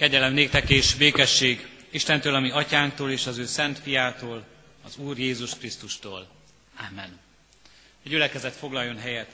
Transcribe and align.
Kegyelem 0.00 0.32
néktek 0.32 0.70
és 0.70 0.94
békesség 0.94 1.68
Istentől, 1.90 2.34
ami 2.34 2.50
atyánktól 2.50 3.10
és 3.10 3.26
az 3.26 3.38
ő 3.38 3.44
szent 3.44 3.78
fiától, 3.78 4.44
az 4.86 4.96
Úr 4.96 5.18
Jézus 5.18 5.58
Krisztustól. 5.58 6.28
Amen. 6.90 7.18
A 8.04 8.08
gyülekezet 8.08 8.52
foglaljon 8.54 8.98
helyet. 8.98 9.30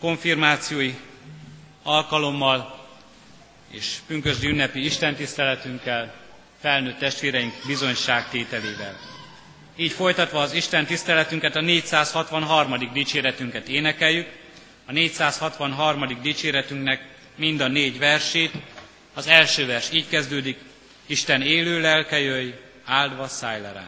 Konfirmációi 0.00 0.94
alkalommal 1.82 2.88
és 3.70 3.96
pünkösdi 4.06 4.46
ünnepi 4.46 4.84
istentiszteletünkkel, 4.84 6.14
felnőtt 6.60 6.98
testvéreink 6.98 7.54
bizonyságtételével. 7.66 8.96
Így 9.76 9.92
folytatva 9.92 10.40
az 10.40 10.52
Isten 10.52 10.86
tiszteletünket, 10.86 11.56
a 11.56 11.60
463. 11.60 12.92
dicséretünket 12.92 13.68
énekeljük. 13.68 14.28
A 14.86 14.92
463. 14.92 16.20
dicséretünknek 16.22 17.08
mind 17.36 17.60
a 17.60 17.68
négy 17.68 17.98
versét. 17.98 18.52
Az 19.18 19.26
első 19.26 19.66
vers 19.66 19.92
így 19.92 20.08
kezdődik, 20.08 20.58
Isten 21.06 21.42
élő 21.42 21.80
lelke 21.80 22.18
jöjj, 22.18 22.50
áldva 22.84 23.28
szállj 23.28 23.60
le. 23.60 23.86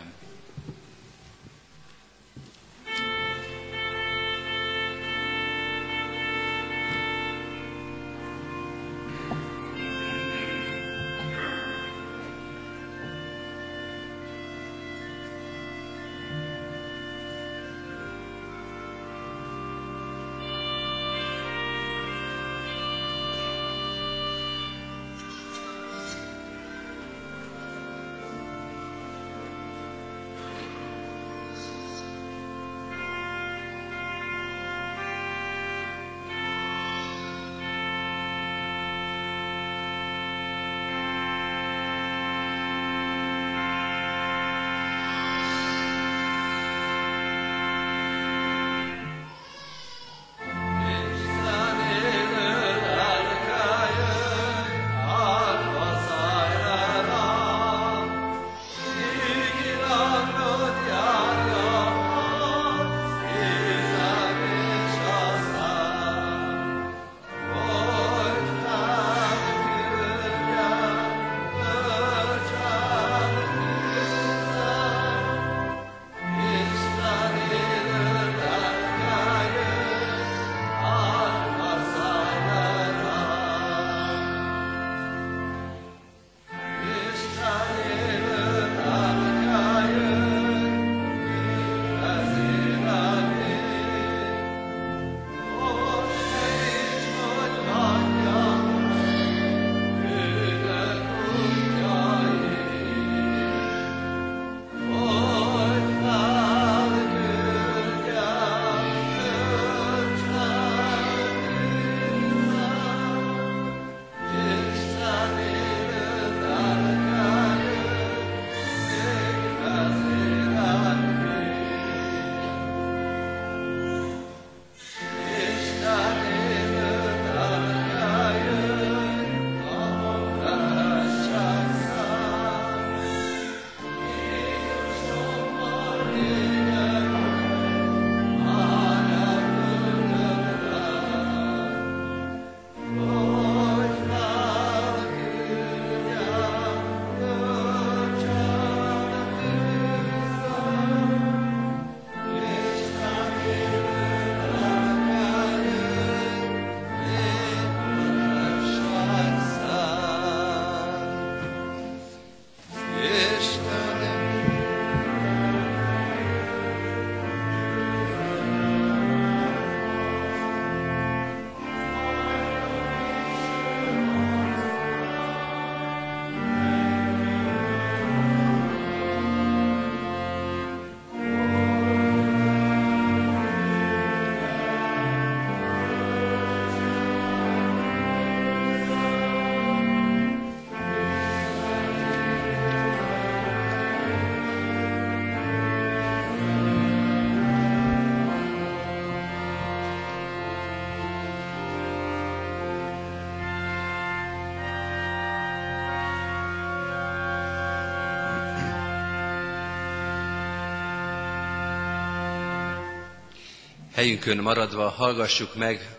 Helyünkön 214.00 214.38
maradva 214.38 214.88
hallgassuk 214.88 215.55
meg 215.55 215.97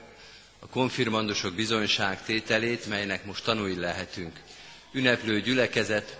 a 0.59 0.67
konfirmandusok 0.67 1.53
bizonyság 1.53 2.23
tételét, 2.23 2.85
melynek 2.87 3.25
most 3.25 3.43
tanúi 3.43 3.75
lehetünk. 3.75 4.39
Ünneplő 4.93 5.41
gyülekezet 5.41 6.17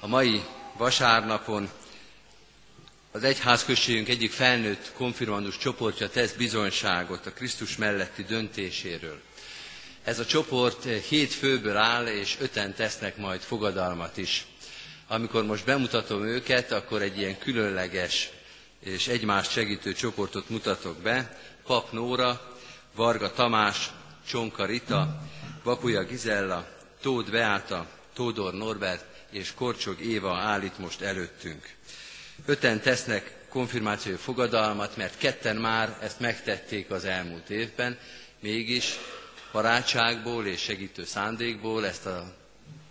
a 0.00 0.06
mai 0.06 0.42
vasárnapon 0.76 1.70
az 3.12 3.22
egyházközségünk 3.24 4.08
egyik 4.08 4.30
felnőtt 4.30 4.92
konfirmandus 4.94 5.58
csoportja 5.58 6.08
tesz 6.08 6.32
bizonyságot 6.32 7.26
a 7.26 7.32
Krisztus 7.32 7.76
melletti 7.76 8.22
döntéséről. 8.22 9.20
Ez 10.04 10.18
a 10.18 10.26
csoport 10.26 10.84
hét 11.08 11.32
főből 11.32 11.76
áll, 11.76 12.06
és 12.06 12.36
öten 12.40 12.74
tesznek 12.74 13.16
majd 13.16 13.40
fogadalmat 13.40 14.16
is. 14.16 14.46
Amikor 15.08 15.44
most 15.44 15.64
bemutatom 15.64 16.26
őket, 16.26 16.72
akkor 16.72 17.02
egy 17.02 17.18
ilyen 17.18 17.38
különleges 17.38 18.30
és 18.80 19.08
egymást 19.08 19.50
segítő 19.50 19.92
csoportot 19.92 20.48
mutatok 20.48 20.96
be. 20.98 21.38
Pap 21.66 21.92
Nóra, 21.92 22.56
Varga 22.94 23.32
Tamás, 23.32 23.90
Csonka 24.28 24.64
Rita, 24.64 25.22
Vapuja 25.62 26.02
Gizella, 26.04 26.66
Tóth 27.02 27.30
Beáta, 27.30 27.86
Tódor 28.14 28.54
Norbert 28.54 29.04
és 29.30 29.54
Korcsog 29.54 30.00
Éva 30.00 30.36
állít 30.36 30.78
most 30.78 31.00
előttünk. 31.00 31.74
Öten 32.46 32.80
tesznek 32.80 33.36
konfirmációi 33.48 34.16
fogadalmat, 34.16 34.96
mert 34.96 35.18
ketten 35.18 35.56
már 35.56 35.98
ezt 36.00 36.20
megtették 36.20 36.90
az 36.90 37.04
elmúlt 37.04 37.50
évben, 37.50 37.98
mégis 38.40 38.98
barátságból 39.52 40.46
és 40.46 40.60
segítő 40.60 41.04
szándékból 41.04 41.86
ezt 41.86 42.06
a 42.06 42.34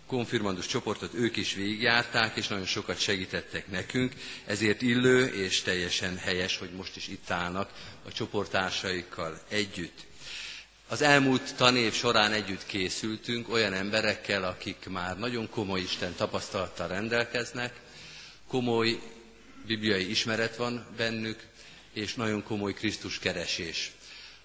konfirmandus 0.08 0.66
csoportot 0.66 1.14
ők 1.14 1.36
is 1.36 1.54
végigjárták, 1.54 2.36
és 2.36 2.48
nagyon 2.48 2.66
sokat 2.66 3.00
segítettek 3.00 3.70
nekünk, 3.70 4.12
ezért 4.46 4.82
illő 4.82 5.26
és 5.26 5.62
teljesen 5.62 6.16
helyes, 6.16 6.56
hogy 6.56 6.70
most 6.70 6.96
is 6.96 7.08
itt 7.08 7.30
állnak 7.30 7.70
a 8.06 8.12
csoportársaikkal 8.12 9.40
együtt. 9.48 10.06
Az 10.88 11.02
elmúlt 11.02 11.54
tanév 11.56 11.92
során 11.92 12.32
együtt 12.32 12.66
készültünk 12.66 13.48
olyan 13.48 13.72
emberekkel, 13.72 14.44
akik 14.44 14.86
már 14.90 15.18
nagyon 15.18 15.50
komoly 15.50 15.80
Isten 15.80 16.14
tapasztalattal 16.14 16.88
rendelkeznek, 16.88 17.74
komoly 18.48 18.98
bibliai 19.66 20.10
ismeret 20.10 20.56
van 20.56 20.86
bennük, 20.96 21.46
és 21.92 22.14
nagyon 22.14 22.42
komoly 22.42 22.72
Krisztus 22.74 23.18
keresés. 23.18 23.92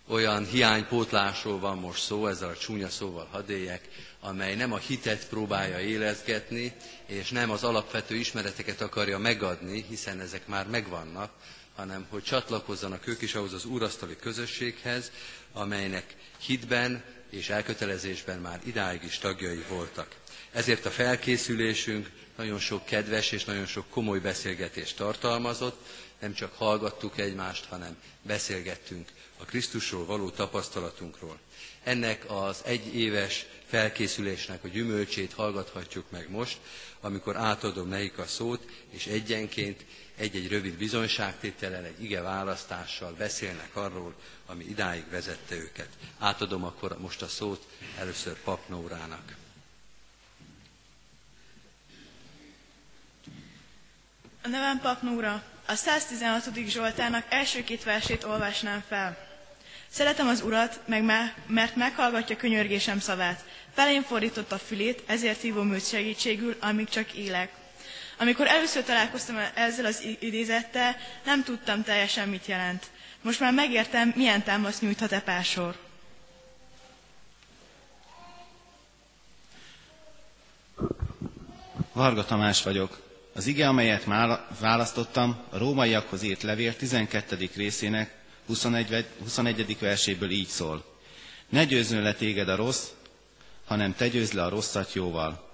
Olyan 0.08 0.46
hiánypótlásról 0.46 1.60
van 1.60 1.78
most 1.78 2.04
szó, 2.04 2.28
ezzel 2.28 2.50
a 2.50 2.58
csúnya 2.58 2.90
szóval 2.90 3.28
hadélyek, 3.32 3.90
amely 4.20 4.56
nem 4.56 4.74
a 4.74 4.78
hitet 4.78 5.28
próbálja 5.28 5.80
élezgetni, 5.80 6.74
és 7.06 7.30
nem 7.30 7.50
az 7.52 7.64
alapvető 7.64 8.16
ismereteket 8.16 8.82
akarja 8.82 9.18
megadni, 9.18 9.86
hiszen 9.90 10.20
ezek 10.20 10.48
már 10.48 10.68
megvannak, 10.68 11.32
hanem 11.76 12.06
hogy 12.10 12.24
csatlakozzanak 12.24 13.08
ők 13.08 13.22
is 13.22 13.36
ahhoz 13.36 13.54
az 13.54 13.66
úrasztali 13.66 14.16
közösséghez, 14.16 15.12
amelynek 15.54 16.16
hitben 16.40 17.04
és 17.30 17.50
elkötelezésben 17.50 18.40
már 18.40 18.60
idáig 18.64 19.04
is 19.04 19.18
tagjai 19.18 19.64
voltak. 19.70 20.16
Ezért 20.52 20.86
a 20.86 20.90
felkészülésünk 20.92 22.10
nagyon 22.38 22.60
sok 22.60 22.86
kedves 22.86 23.32
és 23.32 23.46
nagyon 23.46 23.66
sok 23.66 23.90
komoly 23.90 24.20
beszélgetést 24.20 24.96
tartalmazott, 24.98 25.86
nem 26.20 26.34
csak 26.34 26.54
hallgattuk 26.54 27.18
egymást, 27.18 27.66
hanem 27.66 27.98
beszélgettünk 28.22 29.10
a 29.38 29.46
Krisztusról 29.46 30.06
való 30.06 30.30
tapasztalatunkról. 30.30 31.38
Ennek 31.84 32.32
az 32.32 32.62
egy 32.66 32.96
éves 32.96 33.46
felkészülésnek 33.66 34.64
a 34.64 34.68
gyümölcsét 34.68 35.34
hallgathatjuk 35.34 36.06
meg 36.12 36.30
most, 36.30 36.58
amikor 37.02 37.36
átadom 37.38 37.88
nekik 37.88 38.18
a 38.18 38.26
szót, 38.28 38.66
és 38.90 39.06
egyenként 39.08 39.86
egy-egy 40.18 40.48
rövid 40.48 40.74
bizonyságtétellel, 40.78 41.84
egy 41.86 42.04
ige 42.04 42.22
választással 42.22 43.14
beszélnek 43.18 43.76
arról, 43.76 44.14
ami 44.46 44.64
idáig 44.64 45.04
vezette 45.10 45.56
őket. 45.56 45.90
Átadom 46.20 46.64
akkor 46.64 46.98
most 47.00 47.22
a 47.22 47.28
szót 47.28 47.66
először 48.00 48.34
Papnórának. 48.44 49.36
A 54.44 54.48
nevem 54.48 54.80
Papnóra. 54.80 55.44
A 55.68 55.76
116. 55.76 56.50
Zsoltának 56.68 57.26
első 57.30 57.64
két 57.64 57.84
versét 57.84 58.24
olvasnám 58.24 58.84
fel. 58.88 59.18
Szeretem 59.90 60.28
az 60.28 60.42
Urat, 60.42 60.80
meg 60.86 61.04
me, 61.04 61.34
mert 61.48 61.76
meghallgatja 61.76 62.36
könyörgésem 62.36 63.00
szavát. 63.00 63.46
Felén 63.74 64.02
fordított 64.04 64.52
a 64.52 64.58
fülét, 64.58 65.04
ezért 65.06 65.42
hívom 65.42 65.74
őt 65.74 65.88
segítségül, 65.88 66.56
amíg 66.60 66.90
csak 66.90 67.14
élek. 67.14 67.52
Amikor 68.18 68.48
először 68.48 68.84
találkoztam 68.84 69.38
ezzel 69.54 69.86
az 69.86 70.08
idézettel, 70.20 70.96
nem 71.26 71.44
tudtam 71.44 71.84
teljesen, 71.84 72.30
mit 72.30 72.46
jelent. 72.46 72.86
Most 73.22 73.40
már 73.40 73.54
megértem, 73.54 74.14
milyen 74.16 74.44
támaszt 74.44 74.82
nyújthat 74.82 75.12
e 75.12 75.20
pásor. 75.22 75.76
Varga 81.94 82.26
Tamás 82.26 82.64
vagyok. 82.64 83.13
Az 83.36 83.48
ige, 83.48 83.68
amelyet 83.68 84.06
választottam, 84.60 85.38
a 85.50 85.58
rómaiakhoz 85.58 86.24
írt 86.24 86.42
levél 86.42 86.76
12. 86.76 87.50
részének 87.56 88.16
21. 88.46 89.06
21. 89.22 89.78
verséből 89.80 90.30
így 90.30 90.48
szól. 90.48 90.86
Ne 91.50 91.66
győzzön 91.66 92.02
le 92.02 92.14
téged 92.14 92.50
a 92.50 92.56
rossz, 92.56 92.88
hanem 93.66 93.96
te 93.96 94.08
győzd 94.08 94.34
le 94.34 94.44
a 94.44 94.50
rosszat 94.50 94.94
jóval. 94.94 95.52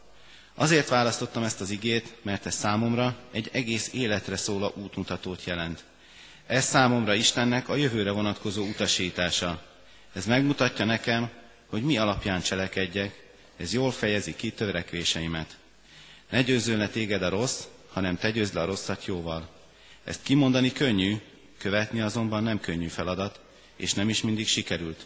Azért 0.56 0.90
választottam 0.90 1.44
ezt 1.44 1.62
az 1.62 1.70
igét, 1.70 2.16
mert 2.22 2.46
ez 2.46 2.56
számomra 2.56 3.18
egy 3.32 3.50
egész 3.52 3.94
életre 3.94 4.36
szóló 4.38 4.74
útmutatót 4.76 5.44
jelent. 5.44 5.84
Ez 6.48 6.66
számomra 6.66 7.14
Istennek 7.14 7.70
a 7.70 7.76
jövőre 7.76 8.12
vonatkozó 8.12 8.64
utasítása. 8.64 9.62
Ez 10.14 10.26
megmutatja 10.26 10.86
nekem, 10.86 11.30
hogy 11.70 11.84
mi 11.84 11.98
alapján 11.98 12.42
cselekedjek, 12.42 13.28
ez 13.58 13.74
jól 13.74 13.92
fejezi 13.92 14.36
ki 14.36 14.52
törekvéseimet. 14.52 15.58
Ne 16.30 16.42
győzzön 16.42 16.90
téged 16.90 17.22
a 17.24 17.30
rossz, 17.30 17.64
hanem 17.92 18.18
te 18.18 18.32
győzd 18.32 18.54
le 18.54 18.62
a 18.62 18.66
rosszat 18.66 19.06
jóval. 19.06 19.50
Ezt 20.04 20.24
kimondani 20.24 20.72
könnyű, 20.72 21.16
követni 21.58 22.02
azonban 22.02 22.44
nem 22.44 22.60
könnyű 22.60 22.88
feladat, 22.88 23.40
és 23.76 23.94
nem 23.94 24.10
is 24.10 24.22
mindig 24.22 24.48
sikerült. 24.48 25.06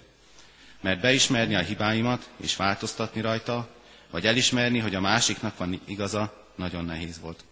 Mert 0.81 1.01
beismerni 1.01 1.55
a 1.55 1.59
hibáimat 1.59 2.29
és 2.37 2.55
változtatni 2.55 3.21
rajta, 3.21 3.69
vagy 4.11 4.27
elismerni, 4.27 4.79
hogy 4.79 4.95
a 4.95 4.99
másiknak 5.01 5.57
van 5.57 5.81
igaza, 5.85 6.47
nagyon 6.55 6.85
nehéz 6.85 7.19
volt. 7.19 7.43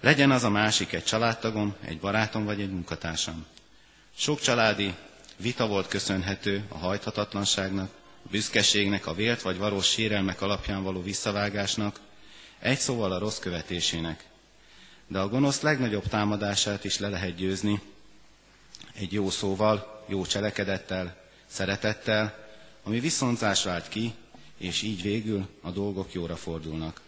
Legyen 0.00 0.30
az 0.30 0.44
a 0.44 0.50
másik 0.50 0.92
egy 0.92 1.04
családtagom, 1.04 1.74
egy 1.84 1.98
barátom 1.98 2.44
vagy 2.44 2.60
egy 2.60 2.70
munkatársam. 2.70 3.46
Sok 4.16 4.40
családi 4.40 4.94
vita 5.36 5.66
volt 5.66 5.88
köszönhető 5.88 6.64
a 6.68 6.76
hajthatatlanságnak, 6.78 7.90
a 8.24 8.28
büszkeségnek, 8.30 9.06
a 9.06 9.14
vélt 9.14 9.42
vagy 9.42 9.58
valós 9.58 9.86
sérelmek 9.90 10.40
alapján 10.40 10.82
való 10.82 11.02
visszavágásnak, 11.02 12.00
egy 12.62 12.78
szóval 12.78 13.12
a 13.12 13.18
rossz 13.18 13.38
követésének. 13.38 14.24
De 15.06 15.18
a 15.18 15.28
gonosz 15.28 15.60
legnagyobb 15.60 16.06
támadását 16.08 16.84
is 16.84 16.98
le 16.98 17.08
lehet 17.08 17.34
győzni 17.34 17.80
egy 18.94 19.12
jó 19.12 19.30
szóval, 19.30 20.04
jó 20.08 20.26
cselekedettel, 20.26 21.16
szeretettel, 21.46 22.48
ami 22.82 23.00
viszonzás 23.00 23.64
vált 23.64 23.88
ki, 23.88 24.14
és 24.56 24.82
így 24.82 25.02
végül 25.02 25.48
a 25.60 25.70
dolgok 25.70 26.12
jóra 26.12 26.36
fordulnak. 26.36 27.00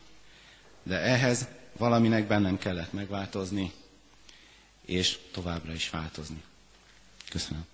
De 0.82 1.00
ehhez 1.00 1.46
valaminek 1.76 2.26
bennem 2.26 2.58
kellett 2.58 2.92
megváltozni, 2.92 3.72
és 4.84 5.18
továbbra 5.32 5.72
is 5.72 5.90
változni. 5.90 6.42
Köszönöm. 7.30 7.64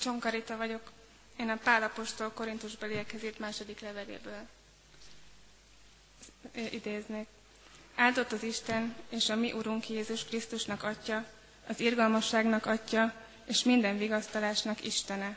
Csonkarita 0.00 0.56
vagyok. 0.56 0.92
Én 1.36 1.48
a 1.48 1.56
Pálapostól 1.56 2.30
Korintusbeliekhez 2.30 3.24
írt 3.24 3.38
második 3.38 3.80
leveléből 3.80 4.46
idéznék. 6.70 7.26
Áldott 7.94 8.32
az 8.32 8.42
Isten 8.42 8.94
és 9.08 9.28
a 9.28 9.36
mi 9.36 9.52
Urunk 9.52 9.88
Jézus 9.88 10.24
Krisztusnak 10.24 10.82
Atya, 10.82 11.26
az 11.66 11.80
irgalmasságnak 11.80 12.66
Atya, 12.66 13.12
és 13.44 13.64
minden 13.64 13.98
vigasztalásnak 13.98 14.84
Istene, 14.84 15.36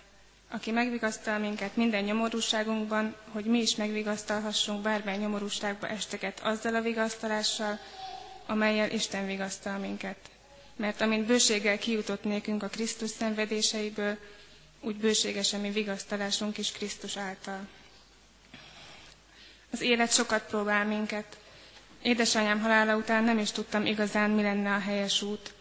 aki 0.50 0.72
megvigasztal 0.72 1.38
minket 1.38 1.76
minden 1.76 2.04
nyomorúságunkban, 2.04 3.16
hogy 3.32 3.46
mi 3.46 3.60
is 3.60 3.76
megvigasztalhassunk 3.76 4.82
bármely 4.82 5.18
nyomorúságba 5.18 5.88
esteket 5.88 6.40
azzal 6.40 6.76
a 6.76 6.82
vigasztalással, 6.82 7.80
amelyel 8.46 8.92
Isten 8.92 9.26
vigasztal 9.26 9.78
minket. 9.78 10.18
Mert 10.76 11.02
amint 11.02 11.26
bőséggel 11.26 11.78
kijutott 11.78 12.24
nékünk 12.24 12.64
a 12.64 12.68
Krisztus 12.68 13.10
szenvedéseiből, 13.10 14.18
úgy 14.82 14.96
bőségesen 14.96 15.60
mi 15.60 15.72
vigasztalásunk 15.72 16.58
is 16.58 16.72
Krisztus 16.72 17.18
által. 17.18 17.68
Az 19.72 19.82
élet 19.82 20.14
sokat 20.14 20.44
próbál 20.48 20.86
minket. 20.86 21.38
Édesanyám 22.02 22.60
halála 22.62 22.96
után 22.96 23.24
nem 23.24 23.38
is 23.40 23.52
tudtam 23.52 23.86
igazán, 23.86 24.30
mi 24.30 24.42
lenne 24.42 24.74
a 24.74 24.80
helyes 24.80 25.22
út. 25.22 25.54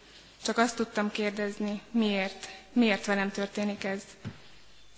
Csak 0.43 0.57
azt 0.57 0.75
tudtam 0.75 1.11
kérdezni, 1.11 1.81
miért, 1.91 2.47
miért 2.73 3.05
velem 3.05 3.31
történik 3.31 3.83
ez. 3.83 4.01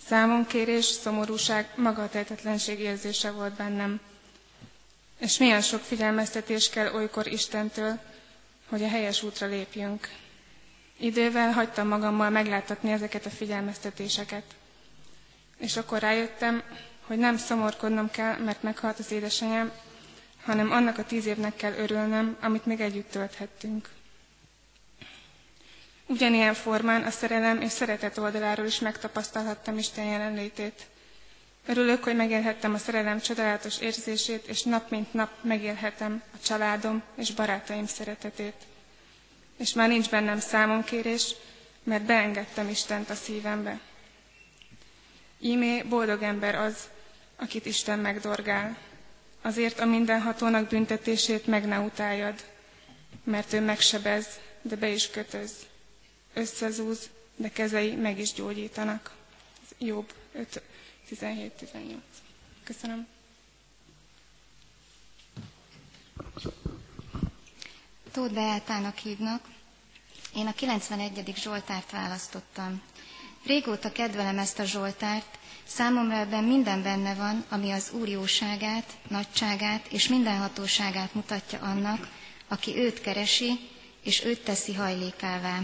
Számonkérés, 0.07 0.85
szomorúság, 0.85 1.69
magatehetetlenség 1.75 2.79
érzése 2.79 3.31
volt 3.31 3.53
bennem. 3.53 3.99
És 5.19 5.37
milyen 5.37 5.61
sok 5.61 5.81
figyelmeztetés 5.81 6.69
kell 6.69 6.93
olykor 6.93 7.27
Istentől, 7.27 7.99
hogy 8.67 8.83
a 8.83 8.87
helyes 8.89 9.23
útra 9.23 9.47
lépjünk. 9.47 10.09
Idővel 10.99 11.51
hagytam 11.51 11.87
magammal 11.87 12.29
megláttatni 12.29 12.91
ezeket 12.91 13.25
a 13.25 13.29
figyelmeztetéseket. 13.29 14.43
És 15.57 15.77
akkor 15.77 15.99
rájöttem, 15.99 16.63
hogy 17.07 17.17
nem 17.17 17.37
szomorkodnom 17.37 18.11
kell, 18.11 18.37
mert 18.37 18.63
meghalt 18.63 18.99
az 18.99 19.11
édesanyám, 19.11 19.71
hanem 20.43 20.71
annak 20.71 20.97
a 20.97 21.05
tíz 21.05 21.25
évnek 21.25 21.55
kell 21.55 21.73
örülnöm, 21.73 22.37
amit 22.41 22.65
még 22.65 22.79
együtt 22.81 23.11
tölthettünk. 23.11 23.89
Ugyanilyen 26.05 26.53
formán 26.53 27.03
a 27.03 27.09
szerelem 27.09 27.61
és 27.61 27.71
szeretet 27.71 28.17
oldaláról 28.17 28.65
is 28.65 28.79
megtapasztalhattam 28.79 29.77
Isten 29.77 30.05
jelenlétét. 30.05 30.87
Örülök, 31.65 32.03
hogy 32.03 32.15
megélhettem 32.15 32.73
a 32.73 32.77
szerelem 32.77 33.19
csodálatos 33.21 33.79
érzését, 33.79 34.47
és 34.47 34.63
nap 34.63 34.89
mint 34.89 35.13
nap 35.13 35.29
megélhetem 35.41 36.21
a 36.33 36.37
családom 36.43 37.01
és 37.15 37.31
barátaim 37.33 37.85
szeretetét. 37.85 38.55
És 39.59 39.73
már 39.73 39.87
nincs 39.87 40.09
bennem 40.09 40.39
számonkérés, 40.39 41.35
mert 41.83 42.03
beengedtem 42.03 42.69
Istent 42.69 43.09
a 43.09 43.15
szívembe. 43.15 43.79
Ímé 45.39 45.81
boldog 45.81 46.21
ember 46.21 46.55
az, 46.55 46.89
akit 47.35 47.65
Isten 47.65 47.99
megdorgál. 47.99 48.77
Azért 49.41 49.79
a 49.79 49.85
mindenhatónak 49.85 50.67
büntetését 50.67 51.47
meg 51.47 51.65
ne 51.65 51.79
utáljad, 51.79 52.45
mert 53.23 53.53
ő 53.53 53.61
megsebez, 53.61 54.27
de 54.61 54.75
be 54.75 54.89
is 54.89 55.09
kötöz. 55.09 55.51
összezúz, 56.33 57.09
de 57.35 57.49
kezei 57.49 57.95
meg 57.95 58.19
is 58.19 58.33
gyógyítanak. 58.33 59.15
Jobb 59.77 60.13
17-18. 61.09 61.95
Köszönöm. 62.63 63.07
Tóth 68.11 68.33
Beátának 68.33 68.97
hívnak. 68.97 69.41
Én 70.35 70.47
a 70.47 70.53
91. 70.53 71.33
Zsoltárt 71.35 71.91
választottam. 71.91 72.81
Régóta 73.45 73.91
kedvelem 73.91 74.37
ezt 74.37 74.59
a 74.59 74.63
Zsoltárt, 74.65 75.37
számomra 75.67 76.15
ebben 76.15 76.43
minden 76.43 76.83
benne 76.83 77.13
van, 77.13 77.45
ami 77.49 77.71
az 77.71 77.91
Úr 77.91 78.07
jóságát, 78.07 78.97
nagyságát 79.07 79.87
és 79.91 80.07
mindenhatóságát 80.07 81.13
mutatja 81.13 81.59
annak, 81.59 82.07
aki 82.47 82.77
őt 82.77 83.01
keresi, 83.01 83.69
és 84.03 84.23
őt 84.23 84.43
teszi 84.43 84.73
hajlékává. 84.73 85.59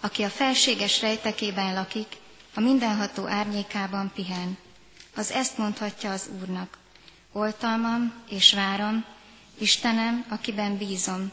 Aki 0.00 0.22
a 0.22 0.28
felséges 0.30 1.00
rejtekében 1.00 1.74
lakik, 1.74 2.16
a 2.54 2.60
mindenható 2.60 3.26
árnyékában 3.26 4.10
pihen, 4.14 4.58
az 5.14 5.30
ezt 5.30 5.58
mondhatja 5.58 6.10
az 6.12 6.28
Úrnak. 6.40 6.78
Oltalmam 7.32 8.12
és 8.28 8.52
várom, 8.52 9.04
Istenem, 9.60 10.24
akiben 10.28 10.76
bízom, 10.76 11.32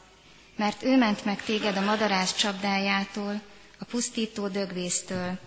mert 0.55 0.83
ő 0.83 0.97
ment 0.97 1.25
meg 1.25 1.43
téged 1.43 1.77
a 1.77 1.81
madarász 1.81 2.35
csapdájától, 2.35 3.41
a 3.79 3.85
pusztító 3.85 4.47
dögvésztől. 4.47 5.39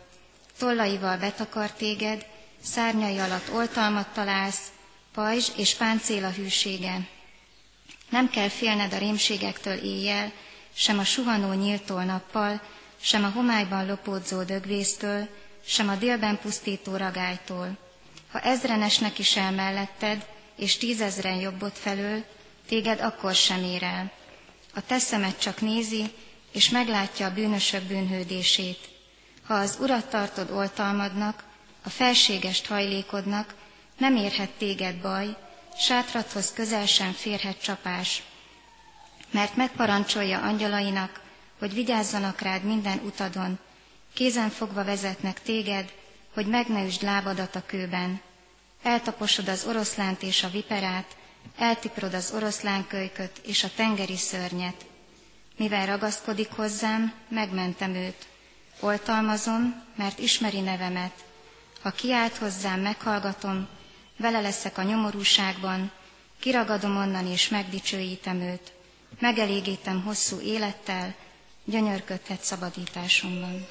Tollaival 0.59 1.17
betakar 1.17 1.73
téged, 1.73 2.27
szárnyai 2.63 3.19
alatt 3.19 3.51
oltalmat 3.53 4.09
találsz, 4.09 4.73
pajzs 5.13 5.49
és 5.57 5.75
páncél 5.75 6.25
a 6.25 6.31
hűsége. 6.31 7.09
Nem 8.11 8.31
kell 8.31 8.49
félned 8.49 8.93
a 8.93 8.99
rémségektől 8.99 9.77
éjjel, 9.77 10.33
sem 10.75 10.99
a 10.99 11.05
suhanó 11.05 11.53
nyíltól 11.53 12.05
nappal, 12.05 12.61
sem 13.01 13.25
a 13.25 13.29
homályban 13.29 13.87
lopódzó 13.87 14.43
dögvésztől, 14.43 15.29
sem 15.67 15.89
a 15.89 15.95
délben 15.95 16.39
pusztító 16.39 16.97
ragálytól. 16.97 17.77
Ha 18.31 18.41
ezrenesnek 18.41 19.19
is 19.19 19.37
el 19.37 19.51
melletted, 19.53 20.27
és 20.57 20.77
tízezren 20.77 21.37
jobbot 21.37 21.79
felől, 21.79 22.25
téged 22.69 23.01
akkor 23.01 23.35
sem 23.35 23.63
ér 23.65 23.83
el. 23.83 24.11
A 24.75 24.81
te 24.87 24.99
szemed 24.99 25.39
csak 25.39 25.61
nézi, 25.61 26.11
és 26.53 26.69
meglátja 26.69 27.27
a 27.27 27.33
bűnösök 27.33 27.83
bűnhődését. 27.83 28.89
Ha 29.47 29.55
az 29.55 29.79
urat 29.81 30.07
tartod 30.11 30.51
oltalmadnak, 30.51 31.45
a 31.83 31.89
felségest 31.89 32.67
hajlékodnak, 32.67 33.55
nem 33.99 34.17
érhet 34.17 34.51
téged 34.51 34.97
baj, 34.97 35.37
sátrathoz 35.79 36.53
közel 36.53 36.87
sem 36.87 37.13
férhet 37.13 37.63
csapás. 37.63 38.23
Mert 39.31 39.57
megparancsolja 39.57 40.41
angyalainak, 40.41 41.21
hogy 41.59 41.75
vigyázzanak 41.75 42.41
rád 42.41 42.63
minden 42.65 43.01
utadon, 43.05 43.59
kézen 44.15 44.51
fogva 44.51 44.85
vezetnek 44.85 45.43
téged, 45.43 45.93
hogy 46.35 46.47
meg 46.47 46.67
ne 46.69 46.85
üsd 46.85 47.03
lábadat 47.03 47.55
a 47.55 47.63
kőben. 47.67 48.21
Eltaposod 48.83 49.49
az 49.49 49.65
oroszlánt 49.65 50.23
és 50.23 50.43
a 50.43 50.51
viperát, 50.51 51.17
eltiprod 51.57 52.15
az 52.15 52.33
oroszlánkölyköt 52.35 53.41
és 53.45 53.65
a 53.65 53.71
tengeri 53.77 54.17
szörnyet. 54.17 54.87
Mivel 55.57 55.87
ragaszkodik 55.87 56.51
hozzám, 56.51 57.13
megmentem 57.29 57.95
őt. 57.95 58.27
Oltalmazom, 58.81 59.83
mert 59.97 60.19
ismeri 60.19 60.61
nevemet. 60.61 61.25
Ha 61.83 61.91
kiált 61.91 62.37
hozzám, 62.37 62.81
meghallgatom, 62.81 63.69
vele 64.17 64.41
leszek 64.41 64.79
a 64.79 64.83
nyomorúságban, 64.83 65.91
kiragadom 66.41 66.97
onnan 66.97 67.27
és 67.27 67.49
megdicsőítem 67.49 68.41
őt. 68.41 68.73
Megelégítem 69.19 70.03
hosszú 70.03 70.41
élettel, 70.41 71.15
gyönyörködhet 71.65 72.43
szabadításomban. 72.43 73.67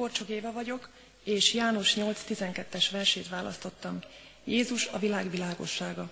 Korcsok 0.00 0.28
Éva 0.28 0.52
vagyok, 0.52 0.88
és 1.24 1.54
János 1.54 1.94
8.12-es 1.94 2.84
versét 2.90 3.28
választottam. 3.28 3.98
Jézus 4.44 4.86
a 4.86 4.98
világ 4.98 5.30
világossága. 5.30 6.10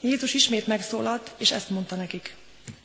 Jézus 0.00 0.34
ismét 0.34 0.66
megszólalt, 0.66 1.34
és 1.36 1.50
ezt 1.50 1.70
mondta 1.70 1.96
nekik. 1.96 2.34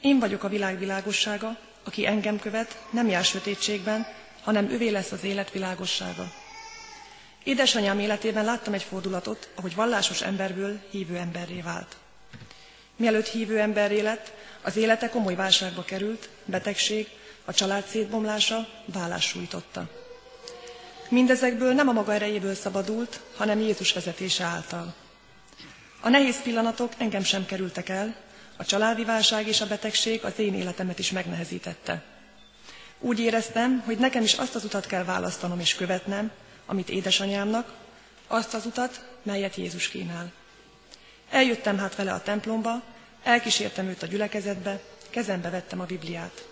Én 0.01 0.19
vagyok 0.19 0.43
a 0.43 0.49
világ 0.49 0.79
világossága, 0.79 1.57
aki 1.83 2.05
engem 2.05 2.39
követ, 2.39 2.85
nem 2.91 3.07
jár 3.07 3.23
sötétségben, 3.23 4.07
hanem 4.41 4.71
övé 4.71 4.89
lesz 4.89 5.11
az 5.11 5.23
élet 5.23 5.51
világossága. 5.51 6.31
Édesanyám 7.43 7.99
életében 7.99 8.45
láttam 8.45 8.73
egy 8.73 8.83
fordulatot, 8.83 9.49
ahogy 9.55 9.75
vallásos 9.75 10.21
emberből 10.21 10.79
hívő 10.91 11.17
emberré 11.17 11.61
vált. 11.61 11.95
Mielőtt 12.95 13.27
hívő 13.27 13.59
emberré 13.59 14.01
lett, 14.01 14.31
az 14.61 14.75
élete 14.75 15.09
komoly 15.09 15.35
válságba 15.35 15.83
került, 15.83 16.29
betegség, 16.45 17.07
a 17.47 17.53
család 17.53 17.85
szétbomlása 17.85 18.67
vállás 18.85 19.25
sújtotta. 19.25 19.89
Mindezekből 21.09 21.73
nem 21.73 21.87
a 21.87 21.91
maga 21.91 22.13
erejéből 22.13 22.55
szabadult, 22.55 23.19
hanem 23.35 23.59
Jézus 23.59 23.93
vezetése 23.93 24.43
által. 24.43 24.93
A 26.01 26.09
nehéz 26.09 26.41
pillanatok 26.41 26.93
engem 26.97 27.23
sem 27.23 27.45
kerültek 27.45 27.89
el, 27.89 28.15
a 28.57 28.65
családi 28.65 29.03
válság 29.03 29.47
és 29.47 29.61
a 29.61 29.67
betegség 29.67 30.23
az 30.23 30.39
én 30.39 30.53
életemet 30.53 30.99
is 30.99 31.11
megnehezítette. 31.11 32.03
Úgy 32.99 33.19
éreztem, 33.19 33.81
hogy 33.85 33.97
nekem 33.97 34.23
is 34.23 34.33
azt 34.33 34.55
az 34.55 34.63
utat 34.63 34.85
kell 34.85 35.03
választanom 35.03 35.59
és 35.59 35.75
követnem, 35.75 36.31
amit 36.65 36.89
édesanyámnak, 36.89 37.73
azt 38.27 38.53
az 38.53 38.65
utat, 38.65 39.05
melyet 39.23 39.55
Jézus 39.55 39.89
kínál. 39.89 40.31
Eljöttem 41.29 41.77
hát 41.77 41.95
vele 41.95 42.13
a 42.13 42.21
templomba, 42.21 42.83
elkísértem 43.23 43.87
őt 43.87 44.03
a 44.03 44.07
gyülekezetbe, 44.07 44.81
kezembe 45.09 45.49
vettem 45.49 45.79
a 45.79 45.85
Bibliát. 45.85 46.47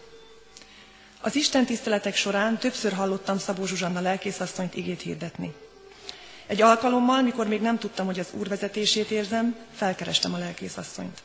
Az 1.25 1.36
Isten 1.36 1.65
tiszteletek 1.65 2.15
során 2.15 2.58
többször 2.58 2.94
hallottam 2.94 3.38
Szabó 3.38 3.65
Zsuzsanna 3.65 4.00
lelkészasszonyt 4.00 4.75
igét 4.75 5.01
hirdetni. 5.01 5.53
Egy 6.48 6.62
alkalommal, 6.62 7.22
mikor 7.22 7.48
még 7.48 7.62
nem 7.62 7.77
tudtam, 7.77 8.05
hogy 8.05 8.20
az 8.20 8.27
úr 8.32 8.48
vezetését 8.48 9.12
érzem, 9.12 9.55
felkerestem 9.75 10.34
a 10.34 10.38
lelkészasszonyt. 10.38 11.22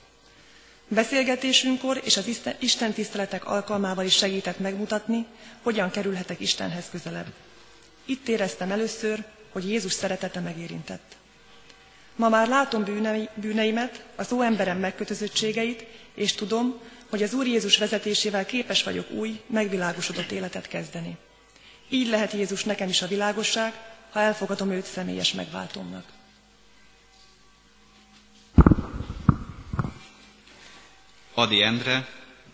Beszélgetésünkkor 0.88 2.00
és 2.04 2.16
az 2.16 2.54
Isten 2.58 2.92
tiszteletek 2.92 3.44
alkalmával 3.44 4.04
is 4.04 4.16
segített 4.16 4.58
megmutatni, 4.58 5.26
hogyan 5.62 5.90
kerülhetek 5.90 6.40
Istenhez 6.40 6.84
közelebb. 6.90 7.32
Itt 8.04 8.28
éreztem 8.28 8.70
először, 8.70 9.24
hogy 9.52 9.68
Jézus 9.68 9.92
szeretete 9.92 10.40
megérintett. 10.40 11.16
Ma 12.16 12.28
már 12.28 12.48
látom 12.48 12.84
bűnei, 12.84 13.28
bűneimet, 13.34 14.04
az 14.16 14.32
óemberem 14.32 14.78
megkötözöttségeit, 14.78 15.86
és 16.14 16.32
tudom, 16.32 16.80
hogy 17.10 17.22
az 17.22 17.34
Úr 17.34 17.46
Jézus 17.46 17.76
vezetésével 17.76 18.46
képes 18.46 18.82
vagyok 18.82 19.10
új, 19.10 19.40
megvilágosodott 19.46 20.30
életet 20.30 20.68
kezdeni. 20.68 21.16
Így 21.88 22.08
lehet 22.08 22.32
Jézus 22.32 22.64
nekem 22.64 22.88
is 22.88 23.02
a 23.02 23.06
világosság, 23.06 23.72
ha 24.10 24.20
elfogadom 24.20 24.70
őt 24.70 24.84
személyes 24.84 25.32
megváltomnak. 25.32 26.04
Adi 31.34 31.62
Endre, 31.62 32.08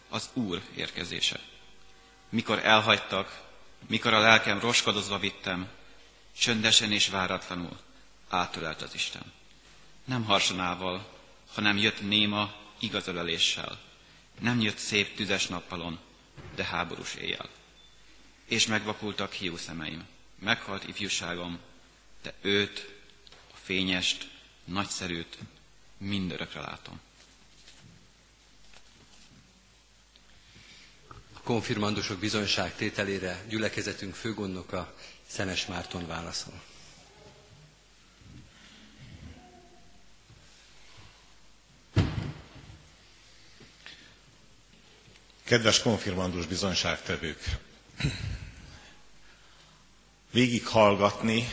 az 0.08 0.28
Úr 0.32 0.62
érkezése. 0.74 1.40
Mikor 2.28 2.64
elhagytak, 2.64 3.42
mikor 3.88 4.14
a 4.14 4.20
lelkem 4.20 4.60
roskadozva 4.60 5.18
vittem, 5.18 5.68
csöndesen 6.38 6.92
és 6.92 7.08
váratlanul 7.08 7.76
átölelt 8.28 8.82
az 8.82 8.94
Isten. 8.94 9.32
Nem 10.04 10.24
harsonával, 10.24 11.06
hanem 11.54 11.76
jött 11.76 12.00
néma 12.00 12.52
igazoleléssel. 12.78 13.78
Nem 14.40 14.60
jött 14.60 14.78
szép 14.78 15.16
tüzes 15.16 15.46
nappalon, 15.46 15.98
de 16.54 16.64
háborús 16.64 17.14
éjjel. 17.14 17.48
És 18.44 18.66
megvakultak 18.66 19.32
hiú 19.32 19.56
szemeim. 19.56 20.06
Meghalt 20.38 20.88
ifjúságom, 20.88 21.58
de 22.22 22.34
őt, 22.40 22.94
a 23.52 23.56
fényest, 23.62 24.28
nagyszerűt 24.64 25.38
mindörökre 25.98 26.60
látom. 26.60 27.00
A 31.32 31.40
konfirmandusok 31.42 32.18
bizonyság 32.18 32.74
tételére 32.76 33.44
gyülekezetünk 33.48 34.14
főgondnoka 34.14 34.94
Szenes 35.26 35.66
Márton 35.66 36.06
válaszol. 36.06 36.62
Kedves 45.46 45.80
konfirmandus 45.82 46.46
bizonyságtevők! 46.46 47.56
Végighallgatni 50.30 51.48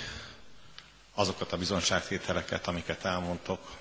azokat 1.13 1.51
a 1.51 1.57
bizonyságtételeket, 1.57 2.67
amiket 2.67 3.05
elmondtok, 3.05 3.77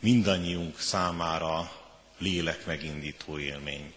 mindannyiunk 0.00 0.78
számára 0.80 1.72
lélek 2.18 2.66
megindító 2.66 3.38
élmény. 3.38 3.94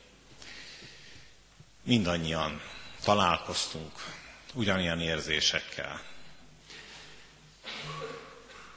Mindannyian 1.83 2.61
találkoztunk 3.03 3.91
ugyanilyen 4.53 4.99
érzésekkel. 5.01 6.01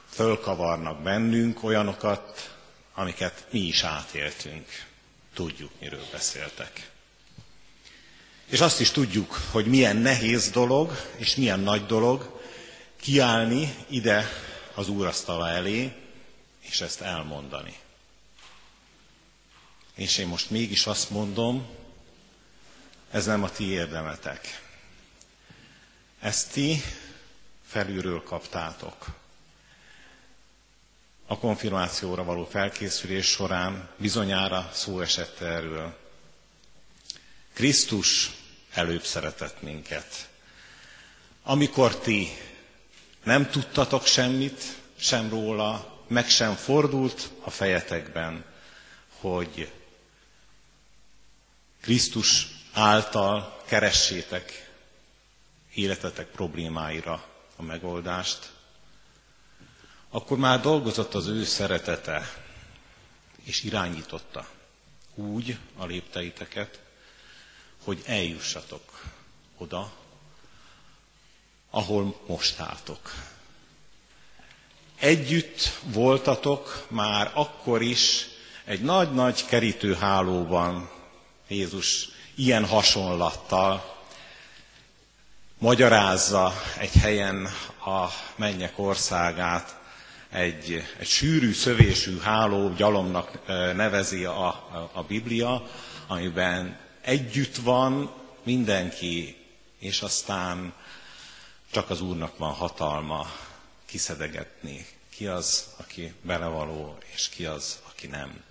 fölkavarnak 0.09 1.01
bennünk 1.01 1.63
olyanokat, 1.63 2.55
amiket 2.93 3.47
mi 3.51 3.59
is 3.59 3.83
átéltünk. 3.83 4.91
Tudjuk, 5.33 5.71
miről 5.79 6.05
beszéltek. 6.11 6.91
És 8.45 8.61
azt 8.61 8.79
is 8.79 8.91
tudjuk, 8.91 9.31
hogy 9.51 9.65
milyen 9.65 9.95
nehéz 9.95 10.49
dolog, 10.49 10.91
és 11.15 11.35
milyen 11.35 11.59
nagy 11.59 11.85
dolog 11.85 12.41
kiállni 13.01 13.75
ide 13.89 14.29
az 14.73 14.87
úrasztala 14.87 15.49
elé, 15.49 15.93
és 16.59 16.81
ezt 16.81 17.01
elmondani. 17.01 17.75
És 19.95 20.17
én 20.17 20.27
most 20.27 20.49
mégis 20.49 20.85
azt 20.85 21.09
mondom, 21.09 21.67
ez 23.11 23.25
nem 23.25 23.43
a 23.43 23.49
ti 23.51 23.69
érdemetek. 23.69 24.61
Ezt 26.19 26.51
ti 26.51 26.81
felülről 27.67 28.23
kaptátok. 28.23 29.07
A 31.25 31.37
konfirmációra 31.37 32.23
való 32.23 32.45
felkészülés 32.45 33.25
során 33.25 33.89
bizonyára 33.97 34.69
szó 34.73 35.01
esett 35.01 35.39
erről. 35.39 35.97
Krisztus 37.53 38.31
előbb 38.73 39.03
szeretett 39.03 39.61
minket. 39.61 40.29
Amikor 41.43 41.95
ti 41.95 42.27
nem 43.23 43.49
tudtatok 43.49 44.05
semmit 44.05 44.61
sem 44.95 45.29
róla, 45.29 46.01
meg 46.07 46.29
sem 46.29 46.55
fordult 46.55 47.29
a 47.41 47.49
fejetekben, 47.49 48.45
hogy 49.19 49.71
Krisztus 51.81 52.47
által 52.73 53.61
keressétek 53.65 54.71
életetek 55.73 56.27
problémáira 56.27 57.25
a 57.55 57.61
megoldást, 57.61 58.52
akkor 60.13 60.37
már 60.37 60.61
dolgozott 60.61 61.13
az 61.13 61.27
ő 61.27 61.43
szeretete, 61.43 62.33
és 63.43 63.63
irányította 63.63 64.47
úgy 65.15 65.57
a 65.77 65.85
lépteiteket, 65.85 66.79
hogy 67.83 68.01
eljussatok 68.05 69.03
oda, 69.57 69.91
ahol 71.69 72.21
most 72.27 72.59
álltok. 72.59 73.13
Együtt 74.99 75.79
voltatok 75.83 76.85
már 76.89 77.31
akkor 77.33 77.81
is 77.81 78.27
egy 78.63 78.81
nagy-nagy 78.81 79.45
kerítőhálóban 79.45 80.89
Jézus 81.47 82.09
ilyen 82.35 82.65
hasonlattal 82.65 84.01
magyarázza 85.57 86.53
egy 86.77 86.93
helyen 86.93 87.45
a 87.85 88.07
mennyek 88.35 88.79
országát, 88.79 89.81
egy, 90.33 90.83
egy 90.99 91.07
sűrű, 91.07 91.53
szövésű 91.53 92.19
háló 92.19 92.73
gyalomnak 92.73 93.47
nevezi 93.75 94.25
a, 94.25 94.47
a, 94.47 94.89
a 94.93 95.03
Biblia, 95.03 95.69
amiben 96.07 96.79
együtt 97.01 97.55
van 97.55 98.13
mindenki, 98.43 99.37
és 99.79 100.01
aztán 100.01 100.73
csak 101.71 101.89
az 101.89 102.01
Úrnak 102.01 102.37
van 102.37 102.53
hatalma 102.53 103.31
kiszedegetni, 103.85 104.85
ki 105.09 105.27
az, 105.27 105.67
aki 105.77 106.13
belevaló, 106.21 106.97
és 107.13 107.29
ki 107.29 107.45
az, 107.45 107.79
aki 107.89 108.07
nem. 108.07 108.43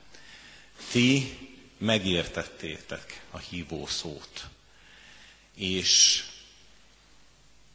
Ti 0.91 1.39
megértettétek 1.79 3.23
a 3.31 3.39
hívó 3.39 3.87
szót, 3.87 4.47
és 5.55 6.25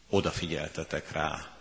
odafigyeltetek 0.09 1.11
rá, 1.11 1.56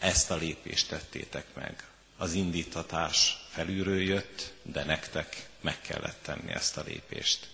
ezt 0.00 0.30
a 0.30 0.36
lépést 0.36 0.88
tettétek 0.88 1.46
meg. 1.54 1.84
Az 2.16 2.32
indítatás 2.32 3.46
felülről 3.50 4.00
jött, 4.02 4.52
de 4.62 4.84
nektek 4.84 5.48
meg 5.60 5.80
kellett 5.80 6.22
tenni 6.22 6.52
ezt 6.52 6.76
a 6.76 6.82
lépést. 6.82 7.48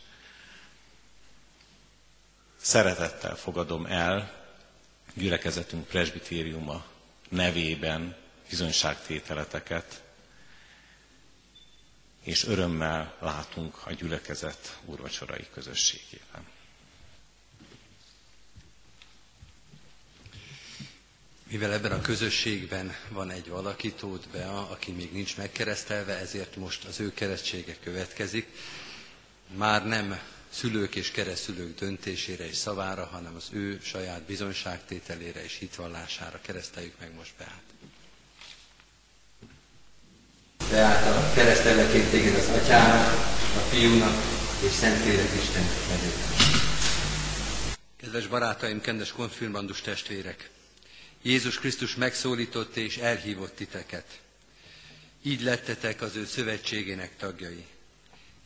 Szeretettel 2.61 3.37
fogadom 3.37 3.87
el 3.87 4.44
gyülekezetünk 5.14 5.87
presbitériuma 5.87 6.85
nevében 7.29 8.16
bizonyságtételeteket, 8.49 10.03
és 12.23 12.44
örömmel 12.44 13.16
látunk 13.20 13.87
a 13.87 13.92
gyülekezet 13.92 14.79
úrvacsorai 14.85 15.47
közösségében. 15.53 16.47
Mivel 21.50 21.72
ebben 21.72 21.92
a 21.92 22.00
közösségben 22.00 22.96
van 23.09 23.30
egy 23.30 23.48
valaki, 23.48 23.92
Tóth 23.92 24.28
Bea, 24.28 24.70
aki 24.70 24.92
még 24.92 25.12
nincs 25.12 25.37
megkeresztelve, 25.37 26.18
ezért 26.18 26.56
most 26.56 26.85
az 26.85 27.00
ő 27.00 27.12
keresztsége 27.14 27.76
következik. 27.82 28.46
Már 29.54 29.87
nem 29.87 30.18
szülők 30.48 30.94
és 30.94 31.11
keresztülők 31.11 31.78
döntésére 31.78 32.46
és 32.48 32.56
szavára, 32.56 33.04
hanem 33.04 33.35
az 33.37 33.48
ő 33.52 33.80
saját 33.82 34.22
bizonyságtételére 34.22 35.44
és 35.44 35.56
hitvallására 35.59 36.40
kereszteljük 36.42 36.94
meg 37.00 37.14
most 37.14 37.32
Beát. 37.38 37.62
Beáta 40.70 41.32
keresztelleként 41.35 42.11
téged 42.11 42.35
az 42.35 42.48
atyának, 42.48 43.12
a 43.56 43.59
fiúnak 43.70 44.14
és 44.64 44.72
Szentlélek 44.72 45.35
Isten 45.42 45.64
nevében. 45.88 46.35
Kedves 47.96 48.26
barátaim, 48.26 48.80
kedves 48.80 49.12
konfirmandus 49.12 49.80
testvérek! 49.80 50.54
Jézus 51.27 51.59
Krisztus 51.59 51.95
megszólított 51.95 52.77
és 52.77 52.97
elhívott 52.97 53.57
titeket. 53.57 54.21
Így 55.23 55.43
lettetek 55.43 56.03
az 56.03 56.17
ő 56.17 56.25
szövetségének 56.25 57.17
tagjai. 57.17 57.65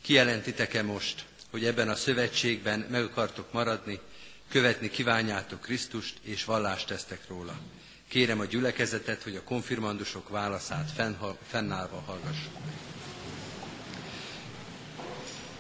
Kijelentitek-e 0.03 0.83
most, 0.83 1.25
hogy 1.51 1.65
ebben 1.65 1.89
a 1.89 1.95
szövetségben 1.95 2.87
meg 2.91 3.05
akartok 3.05 3.53
maradni, 3.53 4.01
követni 4.49 4.91
kívánjátok 4.91 5.61
Krisztust, 5.61 6.15
és 6.23 6.45
vallást 6.45 6.87
tesztek 6.87 7.21
róla. 7.29 7.59
Kérem 8.09 8.41
a 8.41 8.45
gyülekezetet, 8.45 9.23
hogy 9.23 9.37
a 9.37 9.43
konfirmandusok 9.43 10.29
válaszát 10.29 10.91
fennállva 11.49 12.03
hallgassuk. 12.07 12.53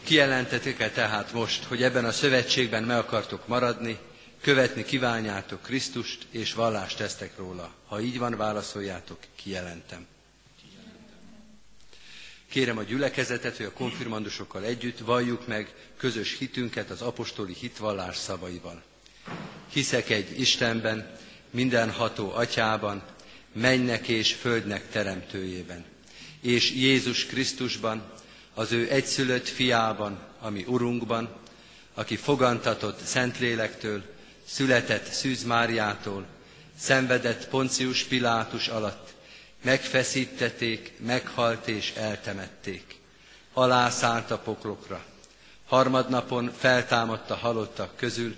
Kijelentetek-e 0.02 0.90
tehát 0.90 1.32
most, 1.32 1.64
hogy 1.64 1.82
ebben 1.82 2.04
a 2.04 2.12
szövetségben 2.12 2.82
meg 2.82 2.98
akartok 2.98 3.46
maradni, 3.46 3.98
követni 4.40 4.84
kívánjátok 4.84 5.62
Krisztust, 5.62 6.26
és 6.30 6.52
vallást 6.52 6.96
tesztek 6.96 7.36
róla? 7.36 7.74
Ha 7.86 8.00
így 8.00 8.18
van, 8.18 8.36
válaszoljátok, 8.36 9.18
kijelentem. 9.36 10.06
Kérem 12.48 12.78
a 12.78 12.82
gyülekezetet, 12.82 13.56
hogy 13.56 13.66
a 13.66 13.72
konfirmandusokkal 13.72 14.64
együtt 14.64 14.98
valljuk 14.98 15.46
meg 15.46 15.74
közös 15.96 16.38
hitünket 16.38 16.90
az 16.90 17.02
apostoli 17.02 17.54
hitvallás 17.54 18.16
szavaival. 18.16 18.82
Hiszek 19.72 20.10
egy 20.10 20.40
Istenben, 20.40 21.16
mindenható 21.50 22.32
atyában, 22.32 23.02
mennek 23.52 24.08
és 24.08 24.32
földnek 24.32 24.90
teremtőjében, 24.90 25.84
és 26.40 26.70
Jézus 26.70 27.26
Krisztusban, 27.26 28.12
az 28.54 28.72
ő 28.72 28.90
egyszülött 28.90 29.48
fiában, 29.48 30.18
ami 30.40 30.64
Urunkban, 30.66 31.36
aki 31.94 32.16
fogantatott 32.16 33.04
Szentlélektől, 33.04 34.02
született 34.52 35.12
Szűz 35.12 35.44
Máriától, 35.44 36.26
szenvedett 36.78 37.48
Poncius 37.48 38.04
Pilátus 38.04 38.68
alatt, 38.68 39.14
megfeszítették, 39.62 40.92
meghalt 40.98 41.68
és 41.68 41.92
eltemették. 41.96 42.98
Alászállt 43.52 44.30
a 44.30 44.38
poklokra. 44.38 45.04
Harmadnapon 45.66 46.52
feltámadt 46.58 47.30
a 47.30 47.34
halottak 47.34 47.96
közül, 47.96 48.36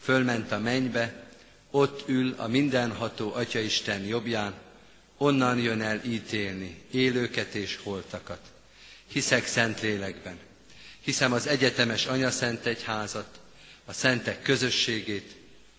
fölment 0.00 0.52
a 0.52 0.58
mennybe, 0.58 1.26
ott 1.70 2.08
ül 2.08 2.34
a 2.36 2.46
mindenható 2.46 3.34
Atyaisten 3.34 4.04
jobbján, 4.04 4.54
onnan 5.16 5.58
jön 5.58 5.82
el 5.82 6.00
ítélni 6.04 6.82
élőket 6.90 7.54
és 7.54 7.78
holtakat. 7.82 8.40
Hiszek 9.06 9.46
szent 9.46 9.80
lélekben, 9.80 10.38
hiszem 11.00 11.32
az 11.32 11.46
egyetemes 11.46 12.06
Anya 12.06 12.30
Szent 12.30 12.66
Egyházat, 12.66 13.38
a 13.84 13.92
szentek 13.92 14.42
közösségét, 14.42 15.37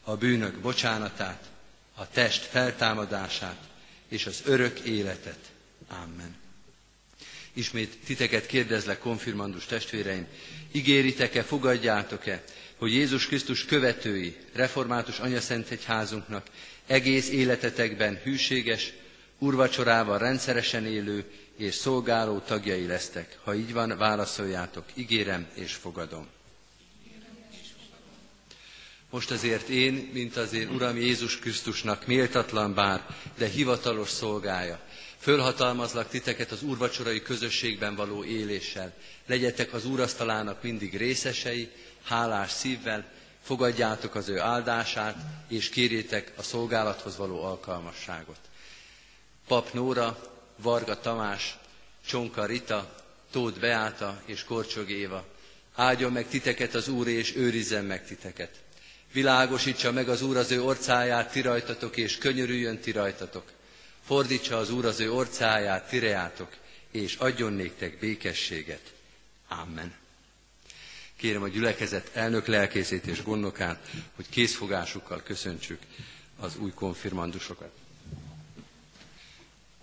a 0.09 0.17
bűnök 0.17 0.55
bocsánatát, 0.55 1.49
a 1.95 2.09
test 2.09 2.43
feltámadását, 2.43 3.57
és 4.07 4.25
az 4.25 4.41
örök 4.45 4.79
életet. 4.79 5.39
Amen. 5.87 6.35
Ismét 7.53 7.97
titeket 8.05 8.45
kérdezlek, 8.45 8.99
konfirmandus 8.99 9.65
testvéreim, 9.65 10.27
ígéritek-e, 10.71 11.43
fogadjátok-e, 11.43 12.43
hogy 12.77 12.93
Jézus 12.93 13.27
Krisztus 13.27 13.65
követői, 13.65 14.37
református 14.53 15.19
anyaszentegyházunknak 15.19 16.47
egész 16.87 17.29
életetekben 17.29 18.19
hűséges, 18.23 18.93
urvacsorával 19.37 20.17
rendszeresen 20.17 20.85
élő 20.85 21.23
és 21.57 21.75
szolgáló 21.75 22.39
tagjai 22.39 22.85
lesztek. 22.85 23.39
Ha 23.43 23.55
így 23.55 23.73
van, 23.73 23.97
válaszoljátok, 23.97 24.85
ígérem 24.93 25.47
és 25.53 25.73
fogadom. 25.73 26.27
Most 29.09 29.31
azért 29.31 29.67
én, 29.69 30.09
mint 30.13 30.37
az 30.37 30.53
én 30.53 30.69
Uram 30.69 30.97
Jézus 30.97 31.39
Krisztusnak 31.39 32.05
méltatlan 32.05 32.73
bár, 32.73 33.05
de 33.37 33.47
hivatalos 33.47 34.09
szolgája, 34.09 34.79
Fölhatalmazlak 35.19 36.09
titeket 36.09 36.51
az 36.51 36.63
úrvacsorai 36.63 37.21
közösségben 37.21 37.95
való 37.95 38.23
éléssel. 38.23 38.93
Legyetek 39.25 39.73
az 39.73 39.85
úrasztalának 39.85 40.63
mindig 40.63 40.97
részesei, 40.97 41.69
hálás 42.03 42.51
szívvel, 42.51 43.11
fogadjátok 43.43 44.15
az 44.15 44.29
ő 44.29 44.39
áldását, 44.39 45.15
és 45.47 45.69
kérjétek 45.69 46.31
a 46.35 46.43
szolgálathoz 46.43 47.17
való 47.17 47.43
alkalmasságot. 47.43 48.39
Pap 49.47 49.73
Nóra, 49.73 50.19
Varga 50.55 50.99
Tamás, 50.99 51.57
Csonka 52.05 52.45
Rita, 52.45 52.95
Tóth 53.31 53.59
Beáta 53.59 54.21
és 54.25 54.43
Korcsog 54.43 54.89
Éva, 54.89 55.25
áldjon 55.75 56.11
meg 56.11 56.27
titeket 56.27 56.73
az 56.73 56.87
Úr, 56.87 57.07
és 57.07 57.35
őrizzen 57.35 57.85
meg 57.85 58.05
titeket. 58.05 58.51
Világosítsa 59.11 59.91
meg 59.91 60.09
az 60.09 60.21
Úr 60.21 60.37
az 60.37 60.51
ő 60.51 60.63
orcáját, 60.63 61.31
ti 61.31 61.41
rajtatok, 61.41 61.97
és 61.97 62.17
könyörüljön 62.17 62.79
ti 62.79 62.91
rajtatok. 62.91 63.51
Fordítsa 64.05 64.57
az 64.57 64.71
Úr 64.71 64.85
az 64.85 64.99
ő 64.99 65.11
orcáját, 65.11 65.89
ti 65.89 65.99
reátok, 65.99 66.49
és 66.91 67.15
adjon 67.15 67.53
néktek 67.53 67.99
békességet. 67.99 68.93
Amen. 69.47 69.93
Kérem 71.15 71.43
a 71.43 71.47
gyülekezet 71.47 72.09
elnök 72.13 72.47
lelkészét 72.47 73.05
és 73.05 73.23
gondnokát, 73.23 73.89
hogy 74.15 74.25
készfogásukkal 74.29 75.21
köszöntsük 75.23 75.79
az 76.39 76.55
új 76.57 76.71
konfirmandusokat. 76.71 77.71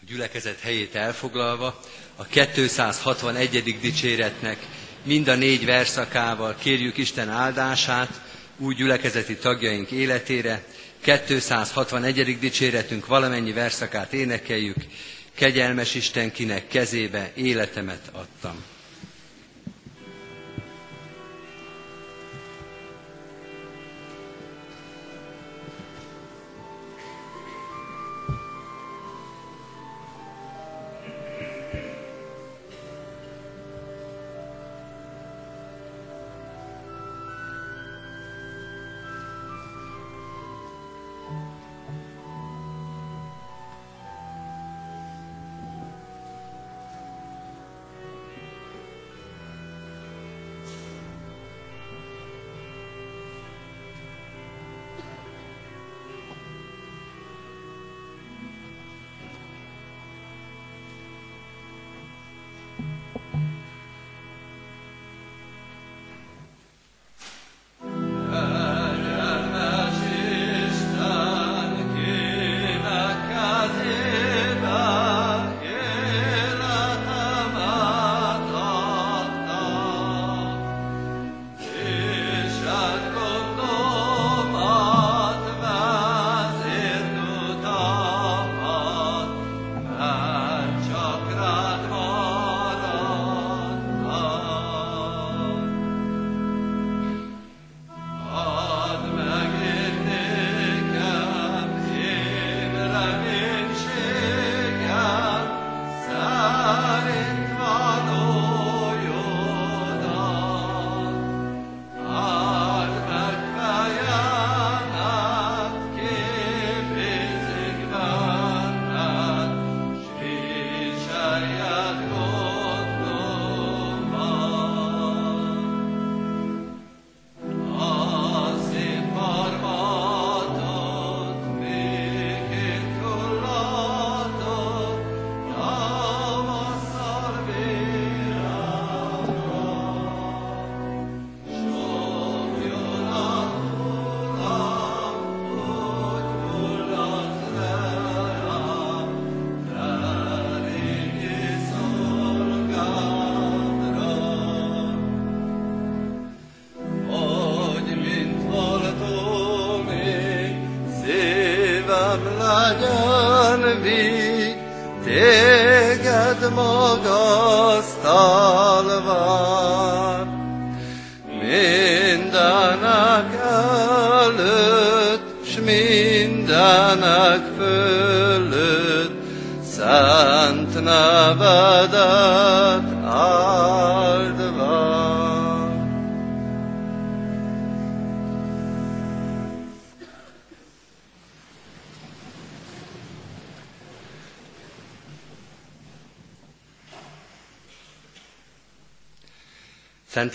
A 0.00 0.04
gyülekezet 0.06 0.60
helyét 0.60 0.94
elfoglalva 0.94 1.80
a 2.16 2.24
261. 2.24 3.78
dicséretnek 3.80 4.66
mind 5.02 5.28
a 5.28 5.34
négy 5.34 5.64
verszakával 5.64 6.54
kérjük 6.54 6.96
Isten 6.96 7.28
áldását 7.28 8.25
új 8.59 8.75
gyülekezeti 8.75 9.37
tagjaink 9.37 9.90
életére. 9.90 10.64
261. 11.01 12.38
dicséretünk 12.38 13.07
valamennyi 13.07 13.53
verszakát 13.53 14.12
énekeljük. 14.12 14.77
Kegyelmes 15.35 15.95
Istenkinek 15.95 16.69
kezébe 16.69 17.31
életemet 17.35 18.11
adtam. 18.12 18.64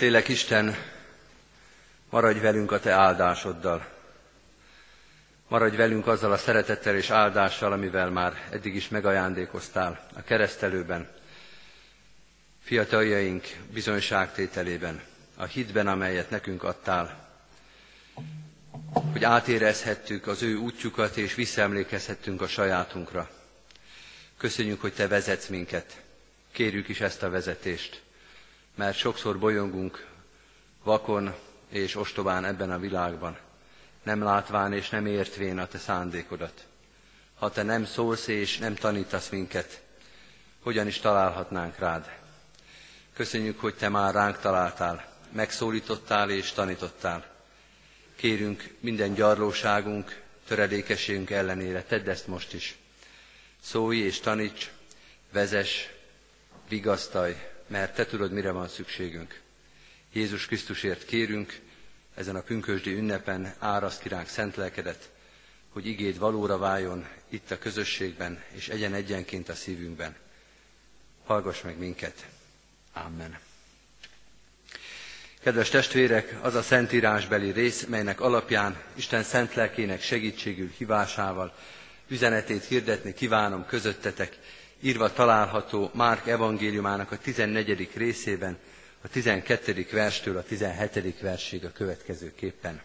Szentlélek 0.02 0.28
Isten, 0.28 0.76
maradj 2.10 2.38
velünk 2.38 2.72
a 2.72 2.80
Te 2.80 2.90
áldásoddal. 2.90 3.86
Maradj 5.48 5.76
velünk 5.76 6.06
azzal 6.06 6.32
a 6.32 6.36
szeretettel 6.36 6.96
és 6.96 7.10
áldással, 7.10 7.72
amivel 7.72 8.10
már 8.10 8.48
eddig 8.50 8.74
is 8.74 8.88
megajándékoztál 8.88 10.06
a 10.14 10.22
keresztelőben, 10.22 11.08
fiataljaink 12.62 13.46
bizonyságtételében, 13.72 15.00
a 15.36 15.44
hitben, 15.44 15.86
amelyet 15.86 16.30
nekünk 16.30 16.62
adtál, 16.62 17.28
hogy 19.12 19.24
átérezhettük 19.24 20.26
az 20.26 20.42
ő 20.42 20.56
útjukat, 20.56 21.16
és 21.16 21.34
visszaemlékezhettünk 21.34 22.40
a 22.42 22.48
sajátunkra. 22.48 23.30
Köszönjük, 24.36 24.80
hogy 24.80 24.92
Te 24.92 25.08
vezetsz 25.08 25.46
minket. 25.46 26.00
Kérjük 26.52 26.88
is 26.88 27.00
ezt 27.00 27.22
a 27.22 27.30
vezetést 27.30 28.02
mert 28.74 28.96
sokszor 28.96 29.38
bolyongunk 29.38 30.06
vakon 30.82 31.34
és 31.68 31.96
ostobán 31.96 32.44
ebben 32.44 32.70
a 32.70 32.78
világban, 32.78 33.38
nem 34.02 34.22
látván 34.22 34.72
és 34.72 34.88
nem 34.88 35.06
értvén 35.06 35.58
a 35.58 35.66
te 35.66 35.78
szándékodat. 35.78 36.66
Ha 37.34 37.50
te 37.50 37.62
nem 37.62 37.84
szólsz 37.84 38.26
és 38.26 38.58
nem 38.58 38.74
tanítasz 38.74 39.28
minket, 39.28 39.82
hogyan 40.62 40.86
is 40.86 40.98
találhatnánk 40.98 41.78
rád? 41.78 42.10
Köszönjük, 43.14 43.60
hogy 43.60 43.74
te 43.74 43.88
már 43.88 44.14
ránk 44.14 44.38
találtál, 44.38 45.06
megszólítottál 45.32 46.30
és 46.30 46.52
tanítottál. 46.52 47.26
Kérünk 48.16 48.74
minden 48.80 49.14
gyarlóságunk, 49.14 50.22
töredékességünk 50.46 51.30
ellenére, 51.30 51.82
tedd 51.82 52.08
ezt 52.08 52.26
most 52.26 52.52
is. 52.52 52.76
Szólj 53.60 53.98
és 53.98 54.20
taníts, 54.20 54.70
vezes, 55.32 55.90
vigasztalj, 56.68 57.36
mert 57.72 57.94
Te 57.94 58.06
tudod, 58.06 58.32
mire 58.32 58.50
van 58.50 58.68
szükségünk. 58.68 59.40
Jézus 60.12 60.46
Krisztusért 60.46 61.04
kérünk, 61.04 61.60
ezen 62.14 62.36
a 62.36 62.40
pünkösdi 62.40 62.94
ünnepen 62.94 63.54
áraszt 63.58 64.02
kiránk 64.02 64.28
szent 64.28 64.56
lelkedet, 64.56 65.10
hogy 65.68 65.86
igéd 65.86 66.18
valóra 66.18 66.58
váljon 66.58 67.08
itt 67.28 67.50
a 67.50 67.58
közösségben, 67.58 68.42
és 68.50 68.68
egyen 68.68 68.94
egyenként 68.94 69.48
a 69.48 69.54
szívünkben. 69.54 70.16
Hallgass 71.24 71.60
meg 71.60 71.78
minket. 71.78 72.26
Amen. 72.92 73.38
Kedves 75.42 75.68
testvérek, 75.68 76.36
az 76.40 76.54
a 76.54 76.62
szentírásbeli 76.62 77.50
rész, 77.50 77.84
melynek 77.84 78.20
alapján 78.20 78.82
Isten 78.94 79.22
szent 79.22 79.54
lelkének 79.54 80.02
segítségül 80.02 80.70
hívásával 80.76 81.56
üzenetét 82.08 82.64
hirdetni 82.64 83.14
kívánom 83.14 83.66
közöttetek, 83.66 84.38
írva 84.82 85.12
található 85.12 85.90
Márk 85.94 86.26
evangéliumának 86.26 87.12
a 87.12 87.18
14. 87.18 87.90
részében, 87.94 88.58
a 89.02 89.08
12. 89.08 89.86
verstől 89.92 90.36
a 90.36 90.42
17. 90.42 91.20
versig 91.20 91.64
a 91.64 91.72
következőképpen. 91.72 92.80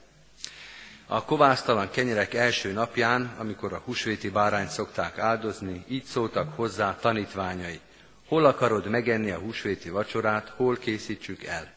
A 1.07 1.23
kovásztalan 1.23 1.89
kenyerek 1.89 2.33
első 2.33 2.71
napján, 2.71 3.35
amikor 3.37 3.73
a 3.73 3.81
húsvéti 3.85 4.29
bárányt 4.29 4.69
szokták 4.69 5.17
áldozni, 5.17 5.83
így 5.87 6.03
szóltak 6.03 6.55
hozzá 6.55 6.95
tanítványai. 6.95 7.79
Hol 8.27 8.45
akarod 8.45 8.87
megenni 8.87 9.31
a 9.31 9.39
húsvéti 9.39 9.89
vacsorát, 9.89 10.49
hol 10.55 10.77
készítsük 10.77 11.43
el? 11.43 11.71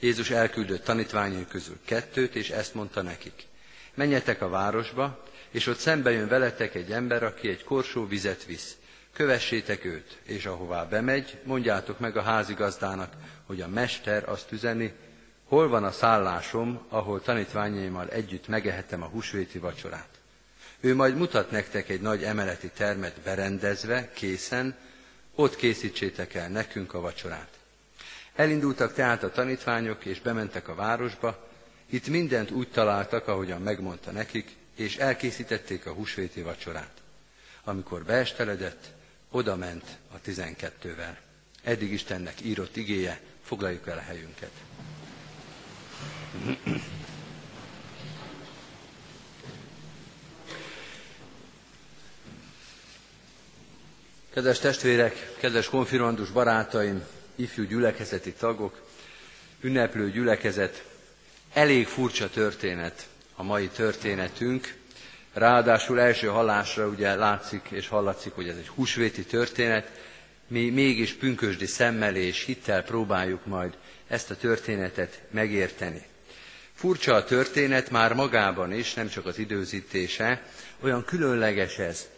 Jézus 0.00 0.30
elküldött 0.30 0.84
tanítványai 0.84 1.46
közül 1.48 1.78
kettőt, 1.84 2.34
és 2.34 2.50
ezt 2.50 2.74
mondta 2.74 3.02
nekik. 3.02 3.46
Menjetek 3.94 4.42
a 4.42 4.48
városba, 4.48 5.24
és 5.50 5.66
ott 5.66 5.78
szembe 5.78 6.10
jön 6.10 6.28
veletek 6.28 6.74
egy 6.74 6.92
ember, 6.92 7.22
aki 7.22 7.48
egy 7.48 7.64
korsó 7.64 8.06
vizet 8.06 8.44
visz. 8.44 8.76
Kövessétek 9.14 9.84
őt, 9.84 10.18
és 10.22 10.46
ahová 10.46 10.84
bemegy, 10.84 11.38
mondjátok 11.44 11.98
meg 11.98 12.16
a 12.16 12.22
házigazdának, 12.22 13.12
hogy 13.46 13.60
a 13.60 13.68
mester 13.68 14.28
azt 14.28 14.52
üzeni, 14.52 14.92
hol 15.44 15.68
van 15.68 15.84
a 15.84 15.90
szállásom, 15.90 16.86
ahol 16.88 17.22
tanítványaimmal 17.22 18.08
együtt 18.08 18.48
megehetem 18.48 19.02
a 19.02 19.06
húsvéti 19.06 19.58
vacsorát. 19.58 20.08
Ő 20.80 20.94
majd 20.94 21.16
mutat 21.16 21.50
nektek 21.50 21.88
egy 21.88 22.00
nagy 22.00 22.22
emeleti 22.22 22.68
termet 22.68 23.20
berendezve, 23.20 24.12
készen, 24.12 24.76
ott 25.34 25.56
készítsétek 25.56 26.34
el 26.34 26.48
nekünk 26.48 26.94
a 26.94 27.00
vacsorát. 27.00 27.48
Elindultak 28.34 28.92
tehát 28.92 29.22
a 29.22 29.30
tanítványok, 29.30 30.04
és 30.04 30.20
bementek 30.20 30.68
a 30.68 30.74
városba, 30.74 31.48
itt 31.86 32.08
mindent 32.08 32.50
úgy 32.50 32.68
találtak, 32.68 33.28
ahogyan 33.28 33.62
megmondta 33.62 34.10
nekik, 34.10 34.56
és 34.76 34.96
elkészítették 34.96 35.86
a 35.86 35.92
húsvéti 35.92 36.42
vacsorát. 36.42 36.92
Amikor 37.64 38.04
beesteledett, 38.04 38.84
oda 39.34 39.56
ment 39.56 39.84
a 40.12 40.20
tizenkettővel. 40.20 41.18
Eddig 41.62 41.92
Istennek 41.92 42.40
írott 42.42 42.76
igéje, 42.76 43.20
foglaljuk 43.42 43.86
el 43.86 43.98
a 43.98 44.00
helyünket. 44.00 44.50
Kedves 54.30 54.58
testvérek, 54.58 55.34
kedves 55.38 55.68
konfirmandus 55.68 56.30
barátaim, 56.30 57.04
ifjú 57.34 57.64
gyülekezeti 57.64 58.32
tagok, 58.32 58.86
ünneplő 59.60 60.10
gyülekezet, 60.10 60.84
elég 61.52 61.86
furcsa 61.86 62.30
történet 62.30 63.08
a 63.34 63.42
mai 63.42 63.68
történetünk. 63.68 64.74
Ráadásul 65.34 66.00
első 66.00 66.26
hallásra 66.26 66.86
ugye 66.86 67.14
látszik 67.14 67.68
és 67.70 67.88
hallatszik, 67.88 68.32
hogy 68.32 68.48
ez 68.48 68.56
egy 68.56 68.68
húsvéti 68.68 69.24
történet, 69.24 69.90
mi 70.46 70.70
mégis 70.70 71.12
pünkösdi 71.12 71.66
szemmel 71.66 72.16
és 72.16 72.44
hittel 72.44 72.82
próbáljuk 72.82 73.46
majd 73.46 73.76
ezt 74.08 74.30
a 74.30 74.36
történetet 74.36 75.20
megérteni. 75.30 76.02
Furcsa 76.74 77.14
a 77.14 77.24
történet 77.24 77.90
már 77.90 78.12
magában 78.12 78.72
is, 78.72 78.94
nem 78.94 79.08
csak 79.08 79.26
az 79.26 79.38
időzítése, 79.38 80.42
olyan 80.80 81.04
különleges 81.04 81.78
ez. 81.78 82.08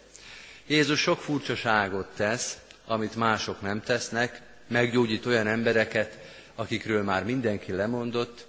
Jézus 0.67 0.99
sok 0.99 1.19
furcsaságot 1.19 2.07
tesz, 2.15 2.57
amit 2.85 3.15
mások 3.15 3.61
nem 3.61 3.81
tesznek, 3.81 4.41
meggyógyít 4.67 5.25
olyan 5.25 5.47
embereket, 5.47 6.17
akikről 6.55 7.03
már 7.03 7.23
mindenki 7.23 7.71
lemondott, 7.71 8.45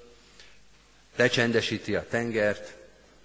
lecsendesíti 1.17 1.95
a 1.95 2.07
tengert, 2.09 2.75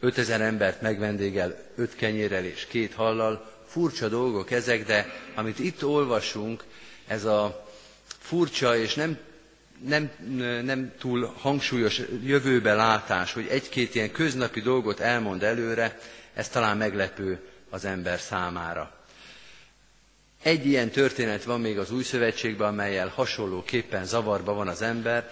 5000 0.04 0.42
embert 0.42 0.82
megvendégel 0.82 1.56
öt 1.76 1.96
kenyérrel 1.96 2.44
és 2.46 2.66
két 2.66 2.94
hallal, 2.94 3.52
furcsa 3.68 4.08
dolgok 4.08 4.52
ezek, 4.52 4.86
de 4.86 5.14
amit 5.36 5.60
itt 5.60 5.86
olvasunk, 5.86 6.64
ez 7.08 7.26
a 7.26 7.68
furcsa 8.20 8.78
és 8.78 8.94
nem, 8.94 9.18
nem, 9.88 10.12
nem 10.64 10.94
túl 11.00 11.34
hangsúlyos 11.38 12.02
jövőbe 12.24 12.74
látás, 12.74 13.34
hogy 13.34 13.48
egy-két 13.50 13.96
ilyen 13.96 14.12
köznapi 14.12 14.62
dolgot 14.62 15.00
elmond 15.00 15.44
előre, 15.44 16.00
ez 16.34 16.50
talán 16.50 16.78
meglepő 16.78 17.40
az 17.70 17.86
ember 17.86 18.20
számára. 18.20 18.92
Egy 20.44 20.66
ilyen 20.66 20.90
történet 20.90 21.44
van 21.44 21.62
még 21.62 21.80
az 21.80 21.92
Új 21.92 22.04
Szövetségben, 22.04 22.68
amelyel 22.68 23.08
hasonlóképpen 23.08 24.06
zavarba 24.06 24.54
van 24.54 24.68
az 24.68 24.82
ember, 24.82 25.30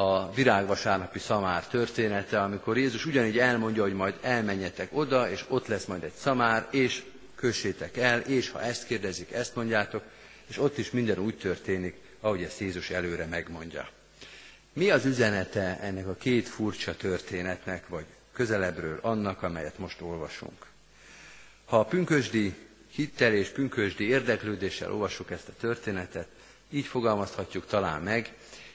a 0.00 0.30
virágvasárnapi 0.34 1.18
szamár 1.18 1.66
története, 1.66 2.40
amikor 2.40 2.78
Jézus 2.78 3.06
ugyanígy 3.06 3.38
elmondja, 3.38 3.82
hogy 3.82 3.94
majd 3.94 4.14
elmenjetek 4.20 4.88
oda, 4.92 5.30
és 5.30 5.44
ott 5.48 5.66
lesz 5.66 5.84
majd 5.84 6.02
egy 6.02 6.12
szamár, 6.12 6.68
és 6.70 7.02
kössétek 7.34 7.96
el, 7.96 8.20
és 8.20 8.50
ha 8.50 8.62
ezt 8.62 8.86
kérdezik, 8.86 9.32
ezt 9.32 9.54
mondjátok, 9.54 10.02
és 10.46 10.58
ott 10.58 10.78
is 10.78 10.90
minden 10.90 11.18
úgy 11.18 11.36
történik, 11.36 11.96
ahogy 12.20 12.42
ezt 12.42 12.60
Jézus 12.60 12.90
előre 12.90 13.26
megmondja. 13.26 13.88
Mi 14.72 14.90
az 14.90 15.04
üzenete 15.04 15.78
ennek 15.80 16.06
a 16.06 16.14
két 16.14 16.48
furcsa 16.48 16.96
történetnek, 16.96 17.88
vagy 17.88 18.04
közelebbről 18.32 18.98
annak, 19.02 19.42
amelyet 19.42 19.78
most 19.78 20.00
olvasunk? 20.00 20.66
Ha 21.64 21.78
a 21.78 21.84
pünkösdi 21.84 22.54
hittel 22.90 23.34
és 23.34 23.48
pünkösdi 23.48 24.08
érdeklődéssel 24.08 24.92
olvassuk 24.92 25.30
ezt 25.30 25.48
a 25.48 25.56
történetet, 25.60 26.28
így 26.70 26.86
fogalmazhatjuk 26.86 27.66
talán 27.66 28.02
meg, 28.02 28.34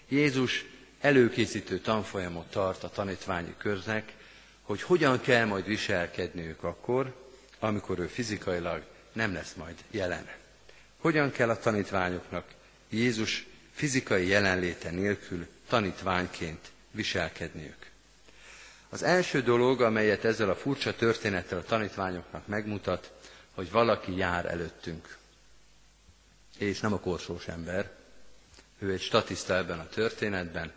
Jézus 0.10 0.66
előkészítő 1.00 1.80
tanfolyamot 1.80 2.50
tart 2.50 2.84
a 2.84 2.90
tanítványi 2.90 3.54
köznek, 3.58 4.14
hogy 4.62 4.82
hogyan 4.82 5.22
kell 5.22 5.46
majd 5.46 5.66
viselkedniük 5.66 6.64
akkor, 6.64 7.16
amikor 7.60 8.00
ő 8.00 8.08
fizikailag 8.08 8.84
nem 9.14 9.34
lesz 9.34 9.54
majd 9.54 9.76
jelen. 9.92 10.28
Hogyan 10.98 11.32
kell 11.32 11.50
a 11.50 11.60
tanítványoknak 11.60 12.46
Jézus 12.90 13.48
fizikai 13.72 14.28
jelenléte 14.28 14.92
nélkül 14.92 15.48
tanítványként 15.68 16.72
viselkedniük. 16.92 17.92
Az 18.90 19.04
első 19.04 19.42
dolog, 19.42 19.82
amelyet 19.82 20.26
ezzel 20.26 20.50
a 20.50 20.56
furcsa 20.56 20.96
történettel 20.96 21.58
a 21.58 21.64
tanítványoknak 21.64 22.48
megmutat, 22.48 23.12
hogy 23.54 23.72
valaki 23.72 24.18
jár 24.18 24.46
előttünk. 24.46 25.18
És 26.58 26.80
nem 26.80 26.94
a 26.94 27.00
korsós 27.00 27.48
ember, 27.48 27.92
ő 28.80 28.92
egy 28.92 29.02
statiszta 29.02 29.56
ebben 29.56 29.80
a 29.80 29.88
történetben, 29.88 30.72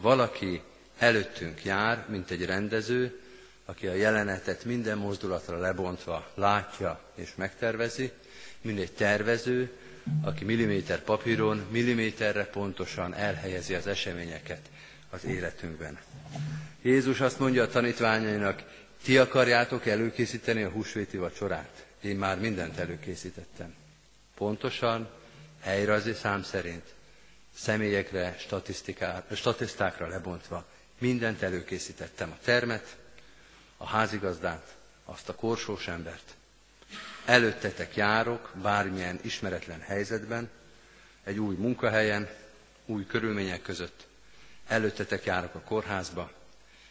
valaki 0.00 0.62
előttünk 0.98 1.64
jár, 1.64 2.04
mint 2.08 2.30
egy 2.30 2.44
rendező, 2.44 3.20
aki 3.64 3.86
a 3.86 3.94
jelenetet 3.94 4.64
minden 4.64 4.98
mozdulatra 4.98 5.58
lebontva 5.58 6.30
látja 6.34 7.00
és 7.14 7.30
megtervezi, 7.36 8.12
mint 8.60 8.78
egy 8.78 8.92
tervező, 8.92 9.70
aki 10.22 10.44
milliméter 10.44 11.02
papíron, 11.02 11.66
milliméterre 11.70 12.44
pontosan 12.44 13.14
elhelyezi 13.14 13.74
az 13.74 13.86
eseményeket 13.86 14.60
az 15.10 15.24
életünkben. 15.24 15.98
Jézus 16.82 17.20
azt 17.20 17.38
mondja 17.38 17.62
a 17.62 17.68
tanítványainak, 17.68 18.62
ti 19.04 19.18
akarjátok 19.18 19.86
előkészíteni 19.86 20.62
a 20.62 20.68
húsvéti 20.68 21.16
vacsorát? 21.16 21.86
Én 22.00 22.16
már 22.16 22.38
mindent 22.38 22.78
előkészítettem. 22.78 23.74
Pontosan, 24.34 25.08
helyrajzi 25.60 26.12
szám 26.12 26.42
szerint, 26.42 26.94
személyekre, 27.56 28.36
statisztákra 29.34 30.06
lebontva, 30.08 30.66
mindent 30.98 31.42
előkészítettem. 31.42 32.30
A 32.30 32.38
termet, 32.44 32.96
a 33.76 33.86
házigazdát, 33.86 34.74
azt 35.04 35.28
a 35.28 35.34
korsós 35.34 35.88
embert. 35.88 36.34
Előttetek 37.24 37.96
járok 37.96 38.52
bármilyen 38.62 39.18
ismeretlen 39.22 39.80
helyzetben, 39.80 40.50
egy 41.24 41.38
új 41.38 41.54
munkahelyen, 41.56 42.28
új 42.86 43.06
körülmények 43.06 43.62
között. 43.62 44.06
Előttetek 44.66 45.24
járok 45.24 45.54
a 45.54 45.60
kórházba, 45.60 46.32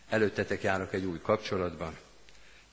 előttetek 0.10 0.62
járok 0.62 0.93
egy 0.93 1.06
új 1.06 1.19
kapcsolatban. 1.22 1.98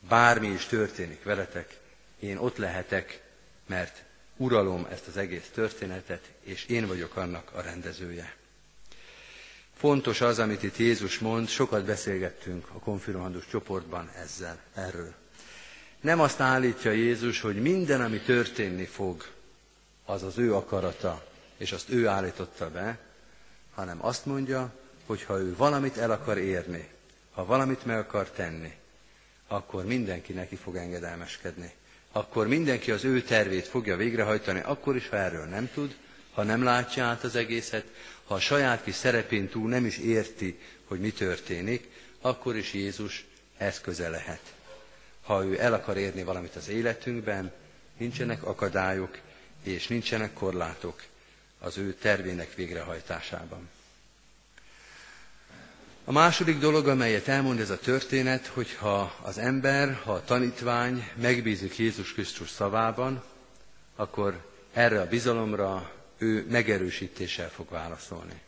Bármi 0.08 0.48
is 0.48 0.64
történik 0.66 1.22
veletek, 1.22 1.78
én 2.18 2.36
ott 2.36 2.56
lehetek, 2.56 3.22
mert 3.66 4.02
uralom 4.36 4.86
ezt 4.90 5.06
az 5.06 5.16
egész 5.16 5.50
történetet, 5.54 6.30
és 6.40 6.64
én 6.64 6.86
vagyok 6.86 7.16
annak 7.16 7.50
a 7.52 7.60
rendezője. 7.60 8.34
Fontos 9.76 10.20
az, 10.20 10.38
amit 10.38 10.62
itt 10.62 10.76
Jézus 10.76 11.18
mond, 11.18 11.48
sokat 11.48 11.84
beszélgettünk 11.84 12.68
a 12.72 12.78
konfirmandus 12.78 13.46
csoportban 13.46 14.10
ezzel, 14.14 14.60
erről. 14.74 15.14
Nem 16.00 16.20
azt 16.20 16.40
állítja 16.40 16.90
Jézus, 16.90 17.40
hogy 17.40 17.62
minden, 17.62 18.00
ami 18.00 18.18
történni 18.18 18.84
fog, 18.84 19.24
az 20.04 20.22
az 20.22 20.38
ő 20.38 20.54
akarata, 20.54 21.26
és 21.56 21.72
azt 21.72 21.90
ő 21.90 22.06
állította 22.06 22.70
be, 22.70 22.98
hanem 23.74 24.04
azt 24.04 24.26
mondja, 24.26 24.72
hogy 25.06 25.22
ha 25.22 25.38
ő 25.38 25.56
valamit 25.56 25.96
el 25.96 26.10
akar 26.10 26.38
érni, 26.38 26.88
ha 27.32 27.44
valamit 27.44 27.84
meg 27.84 27.98
akar 27.98 28.30
tenni, 28.30 28.72
akkor 29.46 29.84
mindenki 29.84 30.32
neki 30.32 30.56
fog 30.56 30.76
engedelmeskedni. 30.76 31.72
Akkor 32.16 32.46
mindenki 32.46 32.90
az 32.90 33.04
ő 33.04 33.22
tervét 33.22 33.66
fogja 33.66 33.96
végrehajtani, 33.96 34.60
akkor 34.60 34.96
is, 34.96 35.08
ha 35.08 35.16
erről 35.16 35.44
nem 35.44 35.70
tud, 35.74 35.96
ha 36.32 36.42
nem 36.42 36.62
látja 36.62 37.04
át 37.04 37.24
az 37.24 37.36
egészet, 37.36 37.84
ha 38.24 38.34
a 38.34 38.40
saját 38.40 38.82
kis 38.82 38.94
szerepén 38.94 39.48
túl 39.48 39.68
nem 39.68 39.84
is 39.84 39.98
érti, 39.98 40.58
hogy 40.84 41.00
mi 41.00 41.10
történik, 41.10 41.88
akkor 42.20 42.56
is 42.56 42.72
Jézus 42.72 43.24
eszköze 43.56 44.08
lehet. 44.08 44.40
Ha 45.22 45.44
ő 45.44 45.60
el 45.60 45.72
akar 45.74 45.96
érni 45.96 46.22
valamit 46.22 46.56
az 46.56 46.68
életünkben, 46.68 47.52
nincsenek 47.96 48.42
akadályok 48.42 49.18
és 49.62 49.86
nincsenek 49.86 50.32
korlátok 50.32 51.02
az 51.58 51.78
ő 51.78 51.94
tervének 51.94 52.54
végrehajtásában. 52.54 53.68
A 56.08 56.12
második 56.12 56.58
dolog, 56.58 56.88
amelyet 56.88 57.28
elmond 57.28 57.60
ez 57.60 57.70
a 57.70 57.78
történet, 57.78 58.46
hogy 58.46 58.74
ha 58.74 59.14
az 59.22 59.38
ember, 59.38 60.00
ha 60.04 60.12
a 60.12 60.24
tanítvány 60.24 61.10
megbízik 61.14 61.78
Jézus 61.78 62.12
Krisztus 62.12 62.50
szavában, 62.50 63.22
akkor 63.96 64.44
erre 64.72 65.00
a 65.00 65.08
bizalomra 65.08 65.92
ő 66.18 66.46
megerősítéssel 66.50 67.50
fog 67.50 67.70
válaszolni. 67.70 68.40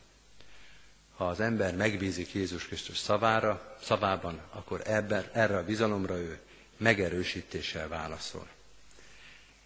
Ha 1.17 1.29
az 1.29 1.41
ember 1.41 1.77
megbízik 1.77 2.33
Jézus 2.33 2.67
Krisztus 2.67 2.99
szavára, 2.99 3.77
szavában, 3.83 4.41
akkor 4.51 4.83
ebben, 4.85 5.25
erre 5.33 5.57
a 5.57 5.65
bizalomra 5.65 6.17
ő 6.17 6.39
megerősítéssel 6.77 7.89
válaszol. 7.89 8.47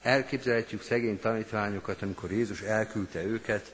Elképzelhetjük 0.02 0.82
szegény 0.82 1.20
tanítványokat, 1.20 2.02
amikor 2.02 2.30
Jézus 2.30 2.60
elküldte 2.60 3.22
őket, 3.22 3.72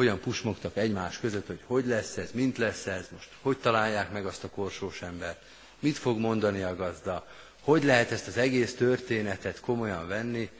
hogyan 0.00 0.20
pusmogtak 0.20 0.76
egymás 0.76 1.18
között, 1.18 1.46
hogy 1.46 1.60
hogy 1.64 1.86
lesz 1.86 2.16
ez, 2.16 2.30
mint 2.32 2.58
lesz 2.58 2.86
ez, 2.86 3.08
most 3.12 3.28
hogy 3.40 3.58
találják 3.58 4.12
meg 4.12 4.26
azt 4.26 4.44
a 4.44 4.48
korsós 4.50 5.02
embert, 5.02 5.42
mit 5.78 5.98
fog 5.98 6.18
mondani 6.18 6.62
a 6.62 6.76
gazda, 6.76 7.26
hogy 7.60 7.84
lehet 7.84 8.10
ezt 8.10 8.26
az 8.26 8.36
egész 8.36 8.74
történetet 8.74 9.60
komolyan 9.60 10.08
venni, 10.08 10.50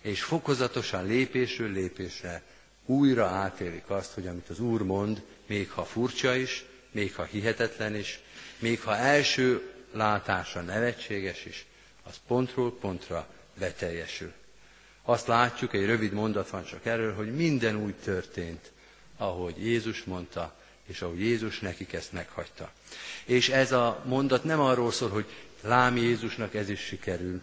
és 0.00 0.22
fokozatosan 0.22 1.06
lépésről 1.06 1.72
lépésre 1.72 2.42
újra 2.86 3.26
átélik 3.26 3.90
azt, 3.90 4.12
hogy 4.12 4.26
amit 4.26 4.48
az 4.48 4.60
Úr 4.60 4.82
mond, 4.82 5.22
még 5.46 5.70
ha 5.70 5.84
furcsa 5.84 6.34
is, 6.34 6.64
még 6.90 7.14
ha 7.14 7.24
hihetetlen 7.24 7.94
is, 7.94 8.20
még 8.58 8.80
ha 8.80 8.96
első 8.96 9.72
látása 9.92 10.60
nevetséges 10.60 11.44
is, 11.44 11.66
az 12.02 12.14
pontról 12.26 12.78
pontra 12.78 13.28
beteljesül. 13.58 14.32
Azt 15.02 15.26
látjuk, 15.26 15.74
egy 15.74 15.86
rövid 15.86 16.12
mondat 16.12 16.50
van 16.50 16.64
csak 16.64 16.86
erről, 16.86 17.14
hogy 17.14 17.34
minden 17.34 17.76
úgy 17.76 17.94
történt, 17.94 18.70
ahogy 19.18 19.64
Jézus 19.64 20.04
mondta, 20.04 20.56
és 20.86 21.02
ahogy 21.02 21.20
Jézus 21.20 21.60
nekik 21.60 21.92
ezt 21.92 22.12
meghagyta. 22.12 22.70
És 23.24 23.48
ez 23.48 23.72
a 23.72 24.02
mondat 24.04 24.44
nem 24.44 24.60
arról 24.60 24.92
szól, 24.92 25.08
hogy 25.08 25.26
lám 25.60 25.96
Jézusnak 25.96 26.54
ez 26.54 26.68
is 26.68 26.80
sikerül, 26.80 27.42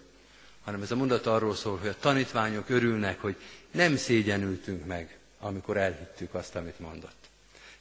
hanem 0.63 0.81
ez 0.81 0.91
a 0.91 0.95
mondat 0.95 1.25
arról 1.25 1.55
szól, 1.55 1.77
hogy 1.77 1.89
a 1.89 1.99
tanítványok 1.99 2.69
örülnek, 2.69 3.21
hogy 3.21 3.35
nem 3.71 3.97
szégyenültünk 3.97 4.85
meg, 4.85 5.17
amikor 5.39 5.77
elhittük 5.77 6.33
azt, 6.33 6.55
amit 6.55 6.79
mondott. 6.79 7.29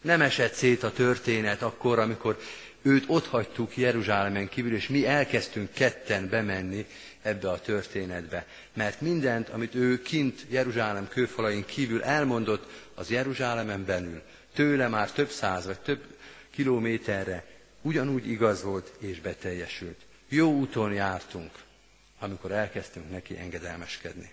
Nem 0.01 0.21
esett 0.21 0.55
szét 0.55 0.83
a 0.83 0.93
történet 0.93 1.63
akkor, 1.63 1.99
amikor 1.99 2.41
őt 2.83 3.05
ott 3.07 3.27
hagytuk 3.27 3.77
Jeruzsálemen 3.77 4.49
kívül, 4.49 4.75
és 4.75 4.89
mi 4.89 5.07
elkezdtünk 5.07 5.73
ketten 5.73 6.29
bemenni 6.29 6.87
ebbe 7.25 7.51
a 7.51 7.61
történetbe. 7.61 8.47
Mert 8.73 9.01
mindent, 9.01 9.49
amit 9.49 9.75
ő 9.75 10.03
kint 10.03 10.47
Jeruzsálem 10.49 11.09
kőfalain 11.09 11.65
kívül 11.65 12.03
elmondott, 12.03 12.71
az 12.95 13.11
Jeruzsálemen 13.11 13.85
belül, 13.85 14.23
tőle 14.55 14.89
már 14.89 15.11
több 15.11 15.31
száz 15.31 15.67
vagy 15.67 15.81
több 15.81 16.03
kilométerre 16.51 17.45
ugyanúgy 17.83 18.29
igaz 18.29 18.63
volt 18.63 18.93
és 18.99 19.21
beteljesült. 19.21 19.99
Jó 20.29 20.53
úton 20.53 20.93
jártunk, 20.93 21.51
amikor 22.19 22.53
elkezdtünk 22.53 23.11
neki 23.11 23.37
engedelmeskedni. 23.37 24.33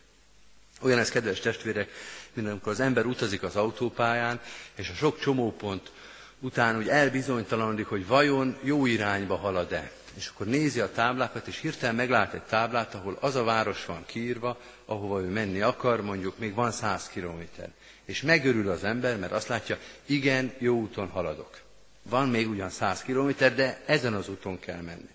Olyan 0.82 1.00
ez, 1.00 1.10
kedves 1.10 1.40
testvérek, 1.40 1.90
mint 2.34 2.48
amikor 2.48 2.72
az 2.72 2.80
ember 2.80 3.06
utazik 3.06 3.44
az 3.44 3.56
autópályán, 3.56 4.42
és 4.76 4.90
a 4.90 4.94
sok 4.94 5.20
csomópont 5.20 5.92
után 6.40 6.78
úgy 6.78 6.88
elbizonytalanodik, 6.88 7.88
hogy 7.88 8.08
vajon 8.08 8.58
jó 8.62 8.86
irányba 8.86 9.36
halad-e. 9.36 9.92
És 10.14 10.28
akkor 10.28 10.48
nézi 10.48 10.80
a 10.80 10.92
táblákat, 10.92 11.48
és 11.48 11.60
hirtelen 11.60 11.96
meglát 11.96 12.34
egy 12.34 12.42
táblát, 12.42 12.94
ahol 12.94 13.18
az 13.20 13.36
a 13.36 13.44
város 13.44 13.86
van 13.86 14.06
kiírva, 14.06 14.60
ahova 14.86 15.22
ő 15.22 15.28
menni 15.30 15.62
akar, 15.62 16.02
mondjuk 16.02 16.38
még 16.38 16.54
van 16.54 16.72
száz 16.72 17.08
kilométer. 17.08 17.70
És 18.06 18.22
megörül 18.22 18.70
az 18.70 18.84
ember, 18.84 19.18
mert 19.18 19.32
azt 19.32 19.48
látja, 19.48 19.78
igen, 20.06 20.54
jó 20.58 20.76
úton 20.80 21.10
haladok. 21.10 21.60
Van 22.04 22.30
még 22.30 22.50
ugyan 22.50 22.70
száz 22.70 23.02
kilométer, 23.02 23.56
de 23.56 23.82
ezen 23.86 24.14
az 24.14 24.30
úton 24.30 24.60
kell 24.60 24.82
menni. 24.82 25.10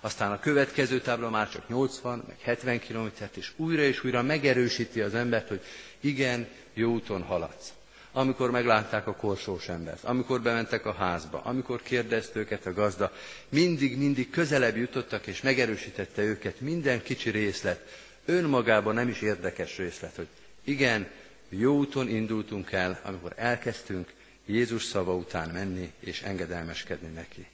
Aztán 0.00 0.32
a 0.32 0.38
következő 0.38 1.00
tábla 1.00 1.30
már 1.30 1.48
csak 1.48 1.68
80, 1.68 2.24
meg 2.26 2.36
70 2.42 2.78
kilométert, 2.78 3.36
és 3.36 3.52
újra 3.56 3.82
és 3.82 4.04
újra 4.04 4.22
megerősíti 4.22 5.00
az 5.00 5.14
embert, 5.14 5.48
hogy 5.48 5.62
igen, 6.00 6.48
jó 6.74 6.92
úton 6.92 7.22
haladsz. 7.22 7.72
Amikor 8.12 8.50
meglátták 8.50 9.06
a 9.06 9.14
korsós 9.14 9.68
embert, 9.68 10.04
amikor 10.04 10.40
bementek 10.42 10.86
a 10.86 10.92
házba, 10.92 11.40
amikor 11.44 11.82
kérdezte 11.82 12.38
őket 12.38 12.66
a 12.66 12.72
gazda, 12.72 13.12
mindig, 13.48 13.98
mindig 13.98 14.30
közelebb 14.30 14.76
jutottak, 14.76 15.26
és 15.26 15.40
megerősítette 15.40 16.22
őket 16.22 16.60
minden 16.60 17.02
kicsi 17.02 17.30
részlet, 17.30 17.88
önmagában 18.24 18.94
nem 18.94 19.08
is 19.08 19.20
érdekes 19.20 19.76
részlet, 19.76 20.16
hogy 20.16 20.28
igen, 20.64 21.08
jó 21.48 21.76
úton 21.76 22.08
indultunk 22.08 22.72
el, 22.72 23.00
amikor 23.04 23.32
elkezdtünk 23.36 24.12
Jézus 24.46 24.84
szava 24.84 25.14
után 25.14 25.48
menni 25.48 25.92
és 26.00 26.22
engedelmeskedni 26.22 27.08
neki. 27.08 27.46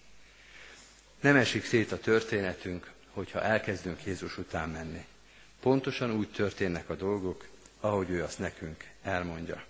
Nem 1.21 1.37
esik 1.37 1.65
szét 1.65 1.93
a 1.93 1.99
történetünk, 1.99 2.91
hogyha 3.11 3.43
elkezdünk 3.43 4.05
Jézus 4.05 4.39
után 4.39 4.69
menni. 4.69 5.05
Pontosan 5.61 6.11
úgy 6.11 6.29
történnek 6.29 6.89
a 6.91 6.95
dolgok, 6.95 7.47
ahogy 7.81 8.11
ő 8.11 8.23
azt 8.23 8.39
nekünk 8.39 8.85
elmondja. 9.03 9.65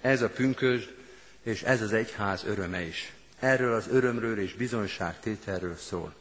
Ez 0.00 0.22
a 0.22 0.28
pünkösd, 0.28 0.94
és 1.42 1.62
ez 1.62 1.82
az 1.82 1.92
egyház 1.92 2.44
öröme 2.44 2.82
is. 2.82 3.12
Erről 3.38 3.74
az 3.74 3.88
örömről 3.90 4.38
és 4.38 4.54
bizonyságtételről 4.54 5.76
szól. 5.76 6.14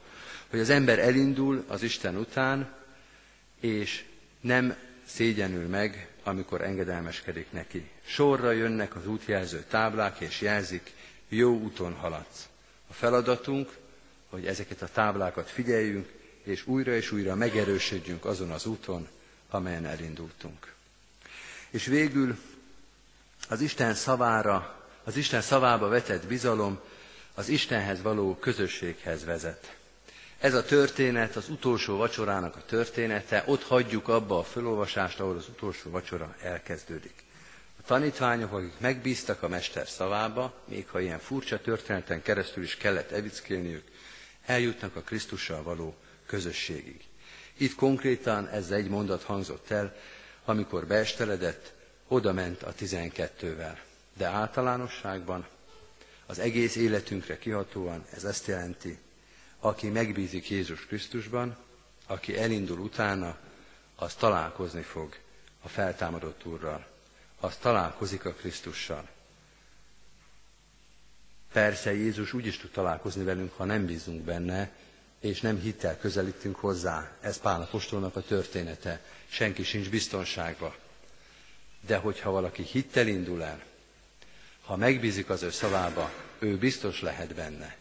Hogy 0.49 0.59
az 0.59 0.69
ember 0.69 0.99
elindul 0.99 1.63
az 1.67 1.83
Isten 1.83 2.15
után, 2.15 2.73
és 3.59 4.03
nem 4.41 4.75
szégyenül 5.05 5.67
meg, 5.67 6.07
amikor 6.23 6.61
engedelmeskedik 6.61 7.51
neki. 7.51 7.89
Sorra 8.05 8.51
jönnek 8.51 8.95
az 8.95 9.07
útjelző 9.07 9.63
táblák, 9.69 10.19
és 10.19 10.41
jelzik, 10.41 10.93
jó 11.29 11.59
úton 11.59 11.93
haladsz. 11.93 12.49
A 12.87 12.93
feladatunk, 12.93 13.77
hogy 14.29 14.45
ezeket 14.45 14.81
a 14.81 14.89
táblákat 14.93 15.49
figyeljünk, 15.49 16.07
és 16.43 16.67
újra 16.67 16.95
és 16.95 17.11
újra 17.11 17.35
megerősödjünk 17.35 18.25
azon 18.25 18.51
az 18.51 18.65
úton, 18.65 19.07
amelyen 19.49 19.85
elindultunk. 19.85 20.73
És 21.69 21.85
végül 21.85 22.37
az 23.49 23.61
Isten 23.61 23.93
szavára, 23.93 24.75
az 25.03 25.17
Isten 25.17 25.41
szavába 25.41 25.87
vetett 25.87 26.27
bizalom 26.27 26.79
az 27.33 27.49
Istenhez 27.49 28.01
való 28.01 28.35
közösséghez 28.35 29.25
vezet. 29.25 29.77
Ez 30.39 30.53
a 30.53 30.63
történet 30.63 31.35
az 31.35 31.49
utolsó 31.49 31.97
vacsorának 31.97 32.55
a 32.55 32.65
története, 32.65 33.43
ott 33.45 33.63
hagyjuk 33.63 34.07
abba 34.07 34.39
a 34.39 34.43
felolvasást, 34.43 35.19
ahol 35.19 35.35
az 35.37 35.47
utolsó 35.47 35.89
vacsora 35.89 36.35
elkezdődik. 36.41 37.23
A 37.79 37.85
tanítványok, 37.85 38.53
akik 38.53 38.79
megbíztak 38.79 39.43
a 39.43 39.47
mester 39.47 39.87
szavába, 39.87 40.53
még 40.65 40.87
ha 40.87 40.99
ilyen 40.99 41.19
furcsa 41.19 41.61
történeten 41.61 42.21
keresztül 42.21 42.63
is 42.63 42.75
kellett 42.77 43.11
evickélniük, 43.11 43.83
eljutnak 44.45 44.95
a 44.95 45.01
Krisztussal 45.01 45.63
való 45.63 45.95
közösségig. 46.25 47.01
Itt 47.57 47.75
konkrétan 47.75 48.47
ez 48.47 48.71
egy 48.71 48.89
mondat 48.89 49.23
hangzott 49.23 49.71
el, 49.71 49.95
amikor 50.45 50.85
beesteledett, 50.87 51.73
oda 52.09 52.33
ment 52.33 52.63
a 52.63 52.73
tizenkettővel. 52.73 53.79
De 54.17 54.27
általánosságban 54.27 55.47
az 56.25 56.39
egész 56.39 56.75
életünkre 56.75 57.37
kihatóan 57.37 58.05
ez 58.11 58.23
ezt 58.23 58.47
jelenti, 58.47 58.99
aki 59.59 59.87
megbízik 59.87 60.49
Jézus 60.49 60.85
Krisztusban, 60.85 61.57
aki 62.07 62.37
elindul 62.37 62.79
utána, 62.79 63.37
az 63.95 64.13
találkozni 64.13 64.81
fog 64.81 65.15
a 65.61 65.67
feltámadott 65.67 66.45
Úrral. 66.45 66.87
Az 67.39 67.55
találkozik 67.55 68.25
a 68.25 68.33
Krisztussal. 68.33 69.07
Persze 71.51 71.93
Jézus 71.93 72.33
úgy 72.33 72.45
is 72.45 72.57
tud 72.57 72.71
találkozni 72.71 73.23
velünk, 73.23 73.53
ha 73.53 73.65
nem 73.65 73.85
bízunk 73.85 74.21
benne, 74.21 74.71
és 75.19 75.41
nem 75.41 75.59
hittel 75.59 75.97
közelítünk 75.97 76.55
hozzá. 76.55 77.11
Ez 77.21 77.39
Pál 77.39 77.61
apostolnak 77.61 78.15
a 78.15 78.21
története. 78.21 79.01
Senki 79.27 79.63
sincs 79.63 79.89
biztonságban. 79.89 80.75
De 81.81 81.97
hogyha 81.97 82.31
valaki 82.31 82.63
hittel 82.63 83.07
indul 83.07 83.43
el, 83.43 83.63
ha 84.61 84.75
megbízik 84.75 85.29
az 85.29 85.43
ő 85.43 85.49
szavába, 85.49 86.11
ő 86.39 86.57
biztos 86.57 87.01
lehet 87.01 87.35
benne, 87.35 87.75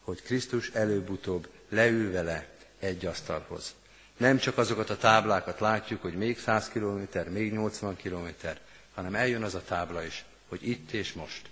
hogy 0.00 0.22
Krisztus 0.22 0.70
előbb-utóbb 0.70 1.48
leül 1.68 2.12
vele 2.12 2.48
egy 2.78 3.06
asztalhoz. 3.06 3.74
Nem 4.16 4.38
csak 4.38 4.58
azokat 4.58 4.90
a 4.90 4.96
táblákat 4.96 5.60
látjuk, 5.60 6.02
hogy 6.02 6.14
még 6.14 6.38
100 6.38 6.68
kilométer, 6.68 7.30
még 7.30 7.52
80 7.52 7.96
kilométer, 7.96 8.60
hanem 8.94 9.14
eljön 9.14 9.42
az 9.42 9.54
a 9.54 9.62
tábla 9.64 10.04
is, 10.04 10.24
hogy 10.48 10.68
itt 10.68 10.90
és 10.90 11.12
most, 11.12 11.42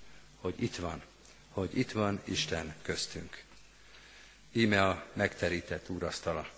hogy 0.41 0.55
itt 0.63 0.77
van, 0.77 1.03
hogy 1.49 1.79
itt 1.79 1.93
van 1.93 2.21
Isten 2.25 2.75
köztünk. 2.83 3.43
Íme 4.53 4.85
a 4.85 5.05
megterített 5.13 5.89
úrasztala. 5.89 6.49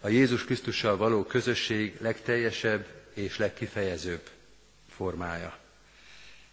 A 0.00 0.08
Jézus 0.08 0.44
Krisztussal 0.44 0.96
való 0.96 1.24
közösség 1.24 1.96
legteljesebb 2.00 2.86
és 3.20 3.38
legkifejezőbb 3.38 4.30
formája. 4.90 5.56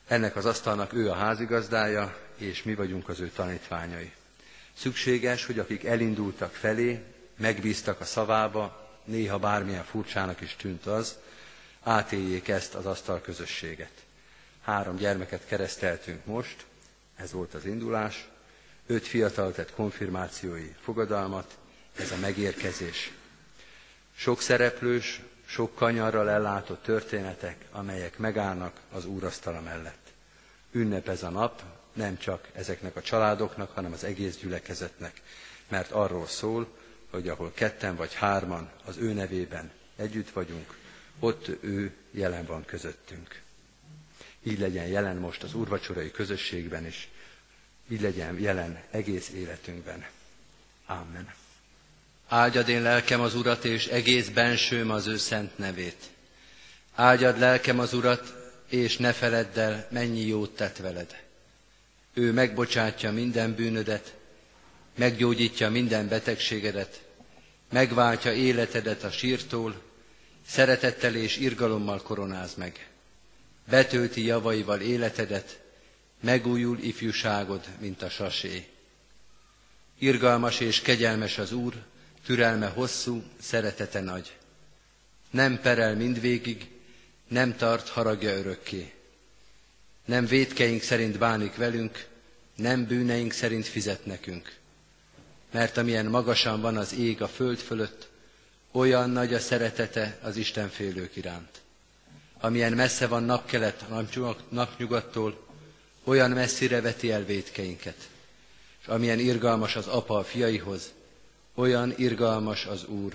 Ennek 0.08 0.36
az 0.36 0.46
asztalnak 0.46 0.94
ő 0.94 1.10
a 1.10 1.14
házigazdája, 1.16 2.18
és 2.38 2.64
mi 2.64 2.76
vagyunk 2.76 3.10
az 3.10 3.20
ő 3.20 3.30
tanítványai. 3.36 4.12
Szükséges, 4.74 5.46
hogy 5.46 5.60
akik 5.60 5.84
elindultak 5.84 6.54
felé, 6.54 7.04
megbíztak 7.38 8.00
a 8.00 8.06
szavába, 8.06 8.90
néha 9.06 9.40
bármilyen 9.40 9.84
furcsának 9.84 10.42
is 10.42 10.56
tűnt 10.56 10.86
az, 10.86 11.18
átéljék 11.84 12.48
ezt 12.48 12.74
az 12.76 12.86
asztal 12.86 13.22
közösséget. 13.22 13.92
Három 14.62 14.96
gyermeket 14.96 15.46
kereszteltünk 15.46 16.26
most, 16.26 16.66
ez 17.16 17.32
volt 17.32 17.54
az 17.54 17.66
indulás, 17.66 18.28
öt 18.88 19.08
fiatal 19.08 19.52
tett 19.52 19.74
konfirmációi 19.74 20.76
fogadalmat, 20.82 21.58
ez 21.98 22.12
a 22.12 22.18
megérkezés. 22.18 23.12
Sok 24.16 24.42
szereplős, 24.42 25.22
sok 25.48 25.76
kanyarral 25.76 26.30
ellátott 26.30 26.84
történetek, 26.84 27.66
amelyek 27.72 28.18
megállnak 28.18 28.80
az 28.92 29.06
úrasztala 29.06 29.62
mellett. 29.62 30.14
Ünnep 30.72 31.08
ez 31.08 31.24
a 31.24 31.30
nap, 31.30 31.62
nem 31.94 32.18
csak 32.18 32.48
ezeknek 32.54 32.96
a 32.96 33.02
családoknak, 33.02 33.72
hanem 33.72 33.92
az 33.92 34.04
egész 34.04 34.38
gyülekezetnek, 34.38 35.22
mert 35.68 35.92
arról 35.92 36.28
szól, 36.28 36.68
hogy 37.10 37.30
ahol 37.30 37.52
ketten 37.54 37.96
vagy 37.96 38.14
hárman 38.14 38.70
az 38.86 38.98
ő 38.98 39.14
nevében 39.14 39.72
együtt 39.96 40.30
vagyunk, 40.30 40.78
ott 41.20 41.64
ő 41.64 41.96
jelen 42.12 42.46
van 42.46 42.66
közöttünk. 42.66 43.42
Így 44.44 44.60
legyen 44.60 44.88
jelen 44.88 45.18
most 45.18 45.44
az 45.44 45.54
úrvacsorai 45.54 46.12
közösségben 46.12 46.86
is, 46.86 47.10
így 47.90 48.02
legyen 48.02 48.40
jelen 48.40 48.84
egész 48.92 49.30
életünkben. 49.30 50.06
Amen. 50.86 51.34
Áldjad 52.28 52.70
én 52.70 52.82
lelkem 52.82 53.22
az 53.22 53.36
Urat, 53.36 53.66
és 53.66 53.86
egész 53.86 54.28
bensőm 54.28 54.92
az 54.92 55.08
ő 55.08 55.18
szent 55.18 55.58
nevét. 55.58 56.10
Áldjad 56.96 57.40
lelkem 57.40 57.80
az 57.80 57.94
Urat, 57.94 58.34
és 58.70 58.98
ne 58.98 59.14
feledd 59.14 59.60
el, 59.60 59.88
mennyi 59.92 60.26
jót 60.26 60.56
tett 60.56 60.78
veled. 60.78 61.24
Ő 62.14 62.32
megbocsátja 62.32 63.12
minden 63.12 63.56
bűnödet, 63.56 64.14
meggyógyítja 64.96 65.70
minden 65.70 66.08
betegségedet, 66.08 67.02
megváltja 67.72 68.34
életedet 68.34 69.04
a 69.04 69.12
sírtól, 69.12 69.82
szeretettel 70.48 71.16
és 71.16 71.38
irgalommal 71.38 72.02
koronáz 72.02 72.56
meg. 72.56 72.90
Betölti 73.70 74.26
javaival 74.26 74.82
életedet, 74.82 75.60
megújul 76.20 76.78
ifjúságod, 76.80 77.66
mint 77.80 78.02
a 78.02 78.10
sasé. 78.10 78.68
Irgalmas 80.00 80.60
és 80.60 80.82
kegyelmes 80.82 81.38
az 81.38 81.52
Úr, 81.52 81.74
türelme 82.28 82.68
hosszú, 82.68 83.24
szeretete 83.40 84.02
nagy. 84.02 84.36
Nem 85.30 85.62
perel 85.62 85.96
mindvégig, 85.96 86.70
nem 87.28 87.56
tart 87.56 87.90
haragja 87.90 88.38
örökké. 88.38 88.94
Nem 90.06 90.26
védkeink 90.26 90.82
szerint 90.82 91.18
bánik 91.18 91.56
velünk, 91.56 92.08
nem 92.56 92.86
bűneink 92.86 93.32
szerint 93.32 93.66
fizet 93.68 94.06
nekünk. 94.06 94.56
Mert 95.52 95.78
amilyen 95.78 96.06
magasan 96.06 96.62
van 96.62 96.78
az 96.78 96.94
ég 96.94 97.22
a 97.22 97.28
föld 97.28 97.58
fölött, 97.58 98.10
olyan 98.72 99.10
nagy 99.10 99.34
a 99.34 99.40
szeretete 99.40 100.18
az 100.22 100.36
Isten 100.36 100.70
félők 100.70 101.16
iránt. 101.16 101.62
Amilyen 102.40 102.74
messze 102.74 103.08
van 103.08 103.24
napkelet 103.24 103.86
napnyugattól, 104.50 105.48
olyan 106.04 106.32
messzire 106.32 106.82
veti 106.82 107.12
el 107.12 107.24
védkeinket. 107.26 108.10
És 108.82 108.88
amilyen 108.88 109.20
irgalmas 109.20 109.76
az 109.76 109.88
apa 109.88 110.18
a 110.18 110.24
fiaihoz, 110.24 110.96
olyan 111.58 111.94
irgalmas 111.98 112.66
az 112.66 112.86
Úr 112.86 113.14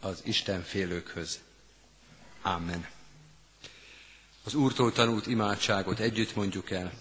az 0.00 0.20
Isten 0.24 0.62
félőkhöz. 0.62 1.40
Amen. 2.42 2.86
Az 4.44 4.54
Úrtól 4.54 4.92
tanult 4.92 5.26
imádságot 5.26 5.98
együtt 5.98 6.34
mondjuk 6.34 6.70
el. 6.70 6.92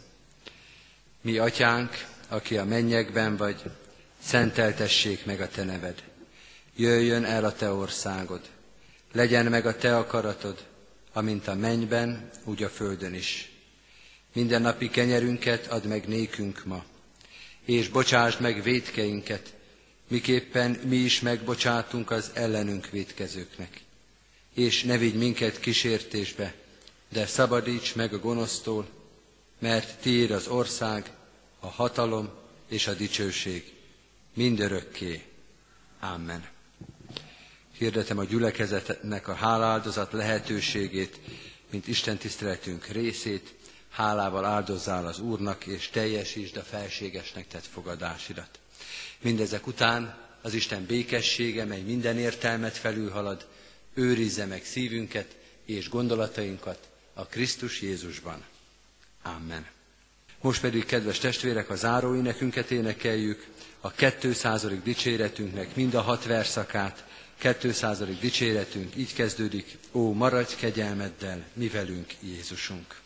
Mi, 1.21 1.37
atyánk, 1.37 2.07
aki 2.27 2.57
a 2.57 2.65
mennyekben 2.65 3.37
vagy, 3.37 3.61
szenteltessék 4.21 5.25
meg 5.25 5.41
a 5.41 5.47
te 5.47 5.63
neved. 5.63 6.03
Jöjjön 6.75 7.25
el 7.25 7.45
a 7.45 7.53
te 7.53 7.71
országod. 7.71 8.41
Legyen 9.11 9.45
meg 9.45 9.65
a 9.65 9.77
te 9.77 9.97
akaratod, 9.97 10.65
amint 11.13 11.47
a 11.47 11.55
mennyben, 11.55 12.29
úgy 12.43 12.63
a 12.63 12.69
földön 12.69 13.13
is. 13.13 13.51
Minden 14.33 14.61
napi 14.61 14.89
kenyerünket 14.89 15.67
add 15.67 15.87
meg 15.87 16.07
nékünk 16.07 16.65
ma, 16.65 16.83
és 17.65 17.89
bocsásd 17.89 18.41
meg 18.41 18.63
védkeinket, 18.63 19.53
miképpen 20.11 20.71
mi 20.71 20.95
is 20.95 21.19
megbocsátunk 21.19 22.11
az 22.11 22.31
ellenünk 22.33 22.89
védkezőknek. 22.89 23.81
És 24.53 24.83
ne 24.83 24.97
vigy 24.97 25.15
minket 25.15 25.59
kísértésbe, 25.59 26.53
de 27.09 27.25
szabadíts 27.25 27.95
meg 27.95 28.13
a 28.13 28.19
gonosztól, 28.19 28.87
mert 29.59 29.99
tiéd 30.01 30.31
az 30.31 30.47
ország, 30.47 31.11
a 31.59 31.67
hatalom 31.67 32.29
és 32.67 32.87
a 32.87 32.93
dicsőség 32.93 33.73
mindörökké. 34.33 35.23
Amen. 35.99 36.47
Hirdetem 37.77 38.17
a 38.17 38.23
gyülekezetnek 38.23 39.27
a 39.27 39.33
háláldozat 39.33 40.11
lehetőségét, 40.11 41.19
mint 41.69 41.87
Isten 41.87 42.17
tiszteletünk 42.17 42.85
részét, 42.85 43.53
hálával 43.89 44.45
áldozzál 44.45 45.07
az 45.07 45.19
Úrnak, 45.19 45.65
és 45.65 45.89
teljesítsd 45.89 46.57
a 46.57 46.61
felségesnek 46.61 47.47
tett 47.47 47.65
fogadásidat. 47.65 48.60
Mindezek 49.21 49.67
után 49.67 50.17
az 50.41 50.53
Isten 50.53 50.85
békessége, 50.85 51.65
mely 51.65 51.81
minden 51.81 52.17
értelmet 52.17 52.77
felülhalad, 52.77 53.47
őrizze 53.93 54.45
meg 54.45 54.65
szívünket 54.65 55.35
és 55.65 55.89
gondolatainkat 55.89 56.89
a 57.13 57.25
Krisztus 57.25 57.81
Jézusban. 57.81 58.43
Amen. 59.21 59.65
Most 60.41 60.61
pedig, 60.61 60.85
kedves 60.85 61.17
testvérek, 61.19 61.69
a 61.69 61.75
záróénekünket 61.75 62.71
énekeljük, 62.71 63.47
a 63.79 63.91
200. 63.91 64.67
dicséretünknek 64.83 65.75
mind 65.75 65.93
a 65.93 66.01
hat 66.01 66.25
verszakát, 66.25 67.05
200. 67.61 68.19
dicséretünk 68.19 68.95
így 68.95 69.13
kezdődik, 69.13 69.77
ó, 69.91 70.13
maradj 70.13 70.55
kegyelmeddel, 70.55 71.45
mi 71.53 71.67
velünk 71.67 72.13
Jézusunk. 72.19 72.99